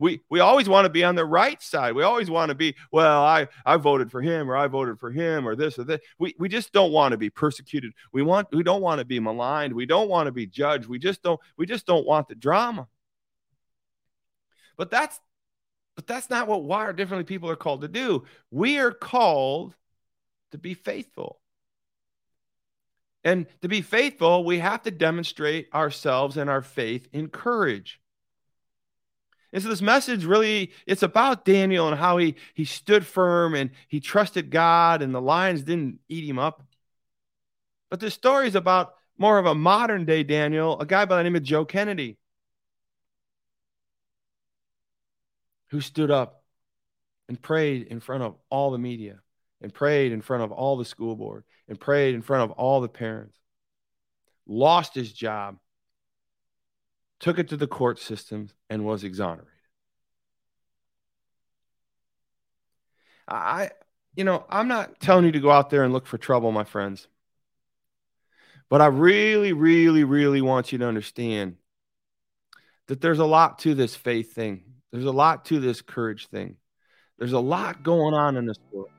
we 0.00 0.22
we 0.30 0.40
always 0.40 0.68
want 0.68 0.86
to 0.86 0.90
be 0.90 1.04
on 1.04 1.14
the 1.14 1.24
right 1.24 1.62
side. 1.62 1.94
We 1.94 2.02
always 2.02 2.30
want 2.30 2.48
to 2.48 2.54
be, 2.54 2.74
well, 2.90 3.22
I 3.22 3.46
I 3.66 3.76
voted 3.76 4.10
for 4.10 4.22
him 4.22 4.50
or 4.50 4.56
I 4.56 4.66
voted 4.66 4.98
for 4.98 5.10
him 5.10 5.46
or 5.46 5.54
this 5.54 5.78
or 5.78 5.84
that. 5.84 6.00
We 6.18 6.34
we 6.38 6.48
just 6.48 6.72
don't 6.72 6.90
want 6.90 7.12
to 7.12 7.18
be 7.18 7.28
persecuted. 7.28 7.92
We 8.12 8.22
want 8.22 8.48
we 8.50 8.62
don't 8.62 8.80
want 8.80 8.98
to 8.98 9.04
be 9.04 9.20
maligned. 9.20 9.74
We 9.74 9.86
don't 9.86 10.08
want 10.08 10.26
to 10.26 10.32
be 10.32 10.46
judged. 10.46 10.86
We 10.86 10.98
just 10.98 11.22
don't 11.22 11.38
we 11.58 11.66
just 11.66 11.86
don't 11.86 12.06
want 12.06 12.28
the 12.28 12.34
drama. 12.34 12.88
But 14.78 14.90
that's 14.90 15.20
but 15.96 16.06
that's 16.06 16.30
not 16.30 16.48
what 16.48 16.64
wired 16.64 16.96
differently 16.96 17.24
people 17.24 17.50
are 17.50 17.56
called 17.56 17.82
to 17.82 17.88
do. 17.88 18.24
We 18.50 18.78
are 18.78 18.92
called 18.92 19.74
to 20.52 20.58
be 20.58 20.72
faithful. 20.72 21.38
And 23.22 23.46
to 23.60 23.68
be 23.68 23.82
faithful, 23.82 24.44
we 24.44 24.60
have 24.60 24.82
to 24.84 24.90
demonstrate 24.90 25.68
ourselves 25.74 26.38
and 26.38 26.48
our 26.48 26.62
faith 26.62 27.06
in 27.12 27.28
courage. 27.28 27.99
And 29.52 29.62
so 29.62 29.68
this 29.68 29.82
message 29.82 30.24
really 30.24 30.72
it's 30.86 31.02
about 31.02 31.44
Daniel 31.44 31.88
and 31.88 31.98
how 31.98 32.18
he 32.18 32.36
he 32.54 32.64
stood 32.64 33.04
firm 33.06 33.54
and 33.54 33.70
he 33.88 34.00
trusted 34.00 34.50
God 34.50 35.02
and 35.02 35.14
the 35.14 35.20
lions 35.20 35.62
didn't 35.62 36.00
eat 36.08 36.28
him 36.28 36.38
up. 36.38 36.62
But 37.90 38.00
this 38.00 38.14
story 38.14 38.46
is 38.46 38.54
about 38.54 38.94
more 39.18 39.38
of 39.38 39.46
a 39.46 39.54
modern 39.54 40.04
day 40.04 40.22
Daniel, 40.22 40.78
a 40.80 40.86
guy 40.86 41.04
by 41.04 41.16
the 41.16 41.24
name 41.24 41.36
of 41.36 41.42
Joe 41.42 41.64
Kennedy, 41.64 42.16
who 45.70 45.80
stood 45.80 46.10
up 46.10 46.42
and 47.28 47.40
prayed 47.40 47.88
in 47.88 48.00
front 48.00 48.22
of 48.22 48.36
all 48.48 48.70
the 48.70 48.78
media 48.78 49.20
and 49.60 49.74
prayed 49.74 50.12
in 50.12 50.20
front 50.22 50.42
of 50.42 50.52
all 50.52 50.76
the 50.76 50.84
school 50.84 51.16
board 51.16 51.44
and 51.68 51.78
prayed 51.78 52.14
in 52.14 52.22
front 52.22 52.50
of 52.50 52.56
all 52.56 52.80
the 52.80 52.88
parents. 52.88 53.38
Lost 54.46 54.94
his 54.94 55.12
job, 55.12 55.58
took 57.20 57.38
it 57.38 57.48
to 57.50 57.56
the 57.56 57.66
court 57.66 57.98
systems, 57.98 58.54
and 58.68 58.84
was 58.84 59.04
exonerated. 59.04 59.46
I, 63.28 63.70
you 64.16 64.24
know, 64.24 64.44
I'm 64.48 64.66
not 64.66 64.98
telling 65.00 65.24
you 65.24 65.32
to 65.32 65.40
go 65.40 65.50
out 65.50 65.70
there 65.70 65.84
and 65.84 65.92
look 65.92 66.06
for 66.06 66.18
trouble, 66.18 66.50
my 66.50 66.64
friends. 66.64 67.06
But 68.68 68.80
I 68.80 68.86
really, 68.86 69.52
really, 69.52 70.04
really 70.04 70.40
want 70.40 70.72
you 70.72 70.78
to 70.78 70.86
understand 70.86 71.56
that 72.86 73.00
there's 73.00 73.18
a 73.18 73.24
lot 73.24 73.60
to 73.60 73.74
this 73.74 73.94
faith 73.94 74.32
thing. 74.32 74.64
There's 74.90 75.04
a 75.04 75.12
lot 75.12 75.44
to 75.46 75.60
this 75.60 75.80
courage 75.82 76.26
thing. 76.28 76.56
There's 77.18 77.32
a 77.32 77.40
lot 77.40 77.82
going 77.82 78.14
on 78.14 78.36
in 78.36 78.46
this 78.46 78.58
world. 78.72 78.90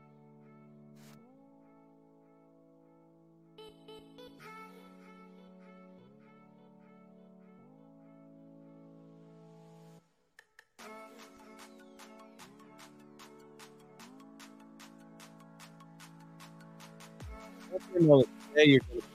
Know 18.01 18.23
that 18.55 18.67
you're 18.67 18.81
going 18.89 19.01
to 19.01 19.07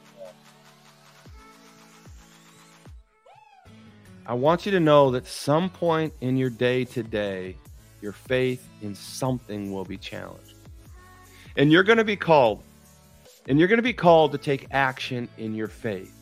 I 4.29 4.35
want 4.35 4.67
you 4.67 4.73
to 4.73 4.81
know 4.81 5.13
that 5.13 5.25
some 5.29 5.71
point 5.71 6.13
in 6.21 6.37
your 6.37 6.51
day 6.51 6.85
today, 6.85 7.57
your 8.03 8.11
faith 8.11 8.69
in 8.83 8.93
something 8.93 9.73
will 9.73 9.85
be 9.85 9.97
challenged. 9.97 10.55
And 11.57 11.71
you're 11.71 11.85
going 11.85 11.99
to 11.99 12.05
be 12.05 12.17
called, 12.17 12.65
and 13.47 13.57
you're 13.57 13.69
going 13.69 13.79
to 13.79 13.85
be 13.85 13.93
called 13.93 14.33
to 14.33 14.39
take 14.39 14.67
action 14.73 15.29
in 15.39 15.55
your 15.55 15.69
faith. 15.69 16.13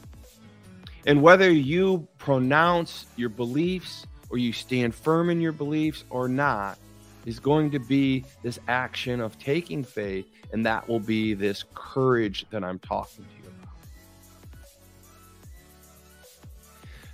And 1.07 1.23
whether 1.23 1.51
you 1.51 2.07
pronounce 2.19 3.07
your 3.17 3.31
beliefs 3.31 4.07
or 4.29 4.37
you 4.37 4.53
stand 4.53 4.95
firm 4.95 5.31
in 5.31 5.41
your 5.41 5.53
beliefs 5.53 6.05
or 6.11 6.29
not, 6.29 6.79
is 7.27 7.39
going 7.39 7.71
to 7.71 7.79
be 7.79 8.25
this 8.43 8.59
action 8.69 9.21
of 9.21 9.39
taking 9.39 9.83
faith 9.83 10.27
and 10.53 10.65
that 10.67 10.89
will 10.89 11.01
be 11.01 11.35
this 11.35 11.65
courage 11.75 12.47
that 12.51 12.63
I'm 12.63 12.79
talking 12.79 13.25
to 13.25 13.43
you 13.43 13.49
about. 13.49 13.75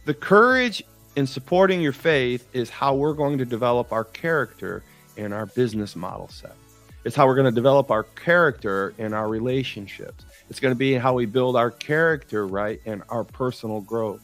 The 0.05 0.15
courage 0.15 0.83
in 1.17 1.27
supporting 1.27 1.81
your 1.81 1.93
faith 1.93 2.49
is 2.53 2.71
how 2.71 2.95
we're 2.95 3.15
going 3.15 3.39
to 3.39 3.45
develop 3.45 3.93
our 3.93 4.05
character 4.05 4.83
in 5.17 5.33
our 5.33 5.47
business 5.47 5.97
model 5.97 6.29
set. 6.29 6.55
It's 7.05 7.17
how 7.17 7.27
we're 7.27 7.35
going 7.35 7.47
to 7.47 7.55
develop 7.55 7.91
our 7.91 8.03
character 8.03 8.95
in 8.99 9.15
our 9.15 9.29
relationships. 9.29 10.25
It's 10.51 10.61
going 10.61 10.75
to 10.75 10.79
be 10.79 10.95
how 10.95 11.15
we 11.15 11.25
build 11.25 11.57
our 11.57 11.71
character, 11.71 12.47
right, 12.47 12.81
and 12.85 13.03
our 13.09 13.25
personal 13.25 13.81
growth. 13.81 14.21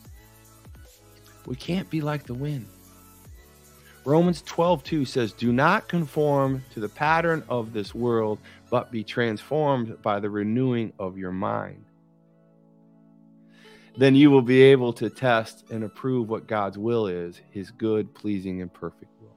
We 1.47 1.57
can't 1.57 1.89
be 1.89 2.01
like 2.01 2.25
the 2.25 2.35
wind. 2.35 2.67
Romans 4.07 4.41
12, 4.43 4.85
2 4.85 5.05
says, 5.05 5.33
Do 5.33 5.53
not 5.53 5.89
conform 5.89 6.65
to 6.73 6.79
the 6.79 6.89
pattern 6.89 7.43
of 7.49 7.73
this 7.73 7.93
world, 7.93 8.39
but 8.71 8.93
be 8.93 9.03
transformed 9.03 10.01
by 10.01 10.21
the 10.21 10.31
renewing 10.31 10.93
of 11.01 11.19
your 11.19 11.33
mind. 11.33 11.85
Then 13.97 14.15
you 14.15 14.31
will 14.31 14.43
be 14.43 14.63
able 14.63 14.93
to 14.93 15.11
test 15.11 15.65
and 15.73 15.83
approve 15.83 16.29
what 16.29 16.47
God's 16.47 16.79
will 16.79 17.09
is, 17.09 17.41
his 17.51 17.73
good, 17.73 18.15
pleasing, 18.15 18.63
and 18.63 18.73
perfect 18.73 19.11
will. 19.21 19.35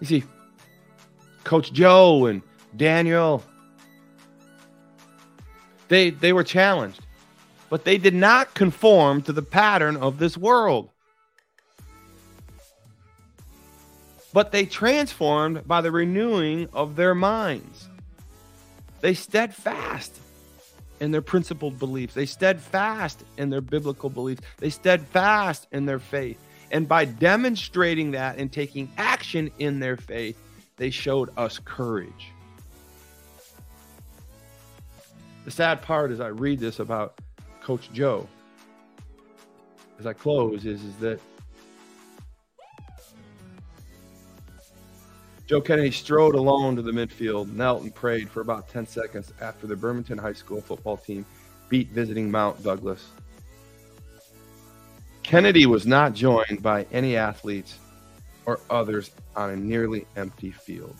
You 0.00 0.06
see, 0.06 0.24
Coach 1.42 1.72
Joe 1.72 2.26
and 2.26 2.42
Daniel, 2.76 3.42
they, 5.88 6.10
they 6.10 6.34
were 6.34 6.44
challenged, 6.44 7.00
but 7.70 7.86
they 7.86 7.96
did 7.96 8.14
not 8.14 8.52
conform 8.52 9.22
to 9.22 9.32
the 9.32 9.42
pattern 9.42 9.96
of 9.96 10.18
this 10.18 10.36
world. 10.36 10.90
But 14.32 14.52
they 14.52 14.64
transformed 14.64 15.66
by 15.66 15.80
the 15.80 15.90
renewing 15.90 16.68
of 16.72 16.96
their 16.96 17.14
minds. 17.14 17.88
They 19.00 19.14
steadfast 19.14 20.20
in 21.00 21.10
their 21.10 21.22
principled 21.22 21.78
beliefs. 21.78 22.14
They 22.14 22.26
steadfast 22.26 23.24
in 23.38 23.50
their 23.50 23.62
biblical 23.62 24.10
beliefs. 24.10 24.42
They 24.58 24.70
steadfast 24.70 25.66
in 25.72 25.86
their 25.86 25.98
faith. 25.98 26.38
And 26.70 26.86
by 26.86 27.06
demonstrating 27.06 28.12
that 28.12 28.38
and 28.38 28.52
taking 28.52 28.92
action 28.96 29.50
in 29.58 29.80
their 29.80 29.96
faith, 29.96 30.38
they 30.76 30.90
showed 30.90 31.30
us 31.36 31.58
courage. 31.64 32.32
The 35.44 35.50
sad 35.50 35.82
part 35.82 36.10
as 36.10 36.20
I 36.20 36.28
read 36.28 36.60
this 36.60 36.78
about 36.78 37.18
Coach 37.62 37.90
Joe, 37.92 38.28
as 39.98 40.06
I 40.06 40.12
close, 40.12 40.66
is, 40.66 40.84
is 40.84 40.96
that 40.96 41.20
Joe 45.50 45.60
Kennedy 45.60 45.90
strode 45.90 46.36
alone 46.36 46.76
to 46.76 46.82
the 46.82 46.92
midfield, 46.92 47.52
knelt 47.52 47.82
and 47.82 47.92
prayed 47.92 48.30
for 48.30 48.40
about 48.40 48.68
10 48.68 48.86
seconds 48.86 49.32
after 49.40 49.66
the 49.66 49.74
Bremerton 49.74 50.16
High 50.16 50.32
School 50.32 50.60
football 50.60 50.96
team 50.96 51.26
beat 51.68 51.88
visiting 51.88 52.30
Mount 52.30 52.62
Douglas. 52.62 53.08
Kennedy 55.24 55.66
was 55.66 55.88
not 55.88 56.14
joined 56.14 56.62
by 56.62 56.86
any 56.92 57.16
athletes 57.16 57.80
or 58.46 58.60
others 58.70 59.10
on 59.34 59.50
a 59.50 59.56
nearly 59.56 60.06
empty 60.14 60.52
field. 60.52 60.94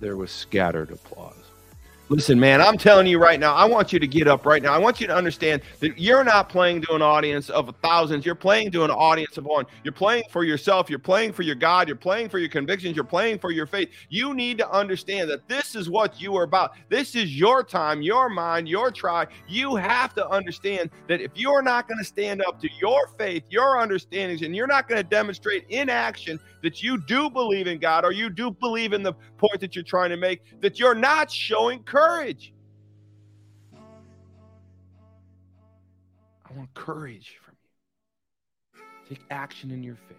There 0.00 0.16
was 0.16 0.30
scattered 0.30 0.90
applause. 0.90 1.44
Listen, 2.10 2.38
man, 2.38 2.60
I'm 2.60 2.76
telling 2.76 3.06
you 3.06 3.18
right 3.18 3.40
now, 3.40 3.54
I 3.54 3.64
want 3.64 3.90
you 3.90 3.98
to 3.98 4.06
get 4.06 4.28
up 4.28 4.44
right 4.44 4.62
now. 4.62 4.74
I 4.74 4.78
want 4.78 5.00
you 5.00 5.06
to 5.06 5.16
understand 5.16 5.62
that 5.80 5.98
you're 5.98 6.22
not 6.22 6.50
playing 6.50 6.82
to 6.82 6.92
an 6.92 7.00
audience 7.00 7.48
of 7.48 7.74
thousands. 7.82 8.26
You're 8.26 8.34
playing 8.34 8.72
to 8.72 8.84
an 8.84 8.90
audience 8.90 9.38
of 9.38 9.46
one. 9.46 9.64
You're 9.84 9.92
playing 9.92 10.24
for 10.30 10.44
yourself. 10.44 10.90
You're 10.90 10.98
playing 10.98 11.32
for 11.32 11.40
your 11.40 11.54
God. 11.54 11.88
You're 11.88 11.96
playing 11.96 12.28
for 12.28 12.38
your 12.38 12.50
convictions. 12.50 12.94
You're 12.94 13.06
playing 13.06 13.38
for 13.38 13.52
your 13.52 13.64
faith. 13.64 13.88
You 14.10 14.34
need 14.34 14.58
to 14.58 14.70
understand 14.70 15.30
that 15.30 15.48
this 15.48 15.74
is 15.74 15.88
what 15.88 16.20
you 16.20 16.36
are 16.36 16.42
about. 16.42 16.72
This 16.90 17.14
is 17.14 17.38
your 17.38 17.64
time, 17.64 18.02
your 18.02 18.28
mind, 18.28 18.68
your 18.68 18.90
try. 18.90 19.26
You 19.48 19.74
have 19.76 20.14
to 20.16 20.28
understand 20.28 20.90
that 21.08 21.22
if 21.22 21.30
you're 21.34 21.62
not 21.62 21.88
going 21.88 21.98
to 21.98 22.04
stand 22.04 22.42
up 22.42 22.60
to 22.60 22.68
your 22.78 23.08
faith, 23.16 23.44
your 23.48 23.80
understandings, 23.80 24.42
and 24.42 24.54
you're 24.54 24.66
not 24.66 24.90
going 24.90 25.02
to 25.02 25.08
demonstrate 25.08 25.64
in 25.70 25.88
action 25.88 26.38
that 26.62 26.82
you 26.82 26.98
do 27.06 27.30
believe 27.30 27.66
in 27.66 27.78
God 27.78 28.04
or 28.04 28.12
you 28.12 28.28
do 28.28 28.50
believe 28.50 28.92
in 28.92 29.02
the 29.02 29.14
point 29.38 29.60
that 29.60 29.74
you're 29.74 29.84
trying 29.84 30.10
to 30.10 30.16
make, 30.16 30.42
that 30.60 30.78
you're 30.78 30.94
not 30.94 31.30
showing 31.30 31.82
courage. 31.82 32.03
I 36.46 36.56
want 36.56 36.72
courage 36.74 37.38
from 37.44 37.54
you. 37.62 38.82
Take 39.08 39.24
action 39.30 39.70
in 39.70 39.82
your 39.82 39.96
faith. 40.08 40.18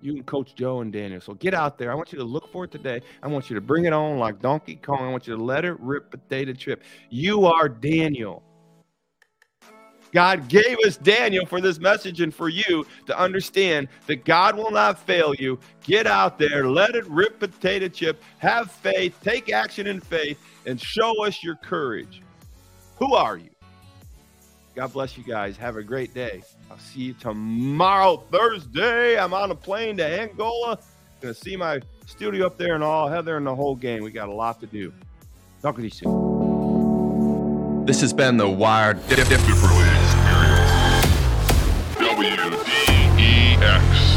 You 0.00 0.12
and 0.12 0.26
Coach 0.26 0.54
Joe 0.54 0.80
and 0.80 0.92
Daniel. 0.92 1.20
So 1.20 1.34
get 1.34 1.54
out 1.54 1.78
there. 1.78 1.90
I 1.90 1.94
want 1.94 2.12
you 2.12 2.18
to 2.18 2.24
look 2.24 2.52
for 2.52 2.64
it 2.64 2.70
today. 2.70 3.00
I 3.22 3.26
want 3.26 3.48
you 3.48 3.54
to 3.54 3.60
bring 3.60 3.86
it 3.86 3.92
on 3.92 4.18
like 4.18 4.40
Donkey 4.40 4.76
Kong. 4.76 5.00
I 5.00 5.10
want 5.10 5.26
you 5.26 5.36
to 5.36 5.42
let 5.42 5.64
it 5.64 5.78
rip 5.80 6.10
potato 6.10 6.52
chip. 6.52 6.82
You 7.10 7.46
are 7.46 7.68
Daniel. 7.68 8.42
God 10.14 10.46
gave 10.46 10.78
us 10.86 10.96
Daniel 10.96 11.44
for 11.44 11.60
this 11.60 11.80
message 11.80 12.20
and 12.20 12.32
for 12.32 12.48
you 12.48 12.86
to 13.06 13.18
understand 13.18 13.88
that 14.06 14.24
God 14.24 14.56
will 14.56 14.70
not 14.70 14.96
fail 14.96 15.34
you. 15.34 15.58
Get 15.82 16.06
out 16.06 16.38
there, 16.38 16.68
let 16.68 16.94
it 16.94 17.04
rip 17.08 17.40
potato 17.40 17.88
chip, 17.88 18.22
have 18.38 18.70
faith, 18.70 19.18
take 19.24 19.52
action 19.52 19.88
in 19.88 20.00
faith, 20.00 20.38
and 20.66 20.80
show 20.80 21.24
us 21.24 21.42
your 21.42 21.56
courage. 21.56 22.22
Who 22.98 23.14
are 23.14 23.36
you? 23.36 23.50
God 24.76 24.92
bless 24.92 25.18
you 25.18 25.24
guys. 25.24 25.56
Have 25.56 25.76
a 25.76 25.82
great 25.82 26.14
day. 26.14 26.44
I'll 26.70 26.78
see 26.78 27.00
you 27.00 27.14
tomorrow, 27.14 28.18
Thursday. 28.30 29.18
I'm 29.18 29.34
on 29.34 29.50
a 29.50 29.54
plane 29.54 29.96
to 29.96 30.06
Angola. 30.06 30.78
Gonna 31.20 31.34
see 31.34 31.56
my 31.56 31.80
studio 32.06 32.46
up 32.46 32.56
there 32.56 32.76
and 32.76 32.84
all 32.84 33.08
Heather 33.08 33.36
and 33.36 33.46
the 33.46 33.54
whole 33.54 33.74
gang. 33.74 34.04
We 34.04 34.12
got 34.12 34.28
a 34.28 34.34
lot 34.34 34.60
to 34.60 34.66
do. 34.66 34.92
Talk 35.60 35.74
with 35.76 35.84
you 35.84 35.90
soon. 35.90 37.84
This 37.84 38.00
has 38.00 38.12
been 38.12 38.36
the 38.36 38.48
Wired 38.48 39.04
Differently. 39.08 40.03
WDEX. 42.24 44.13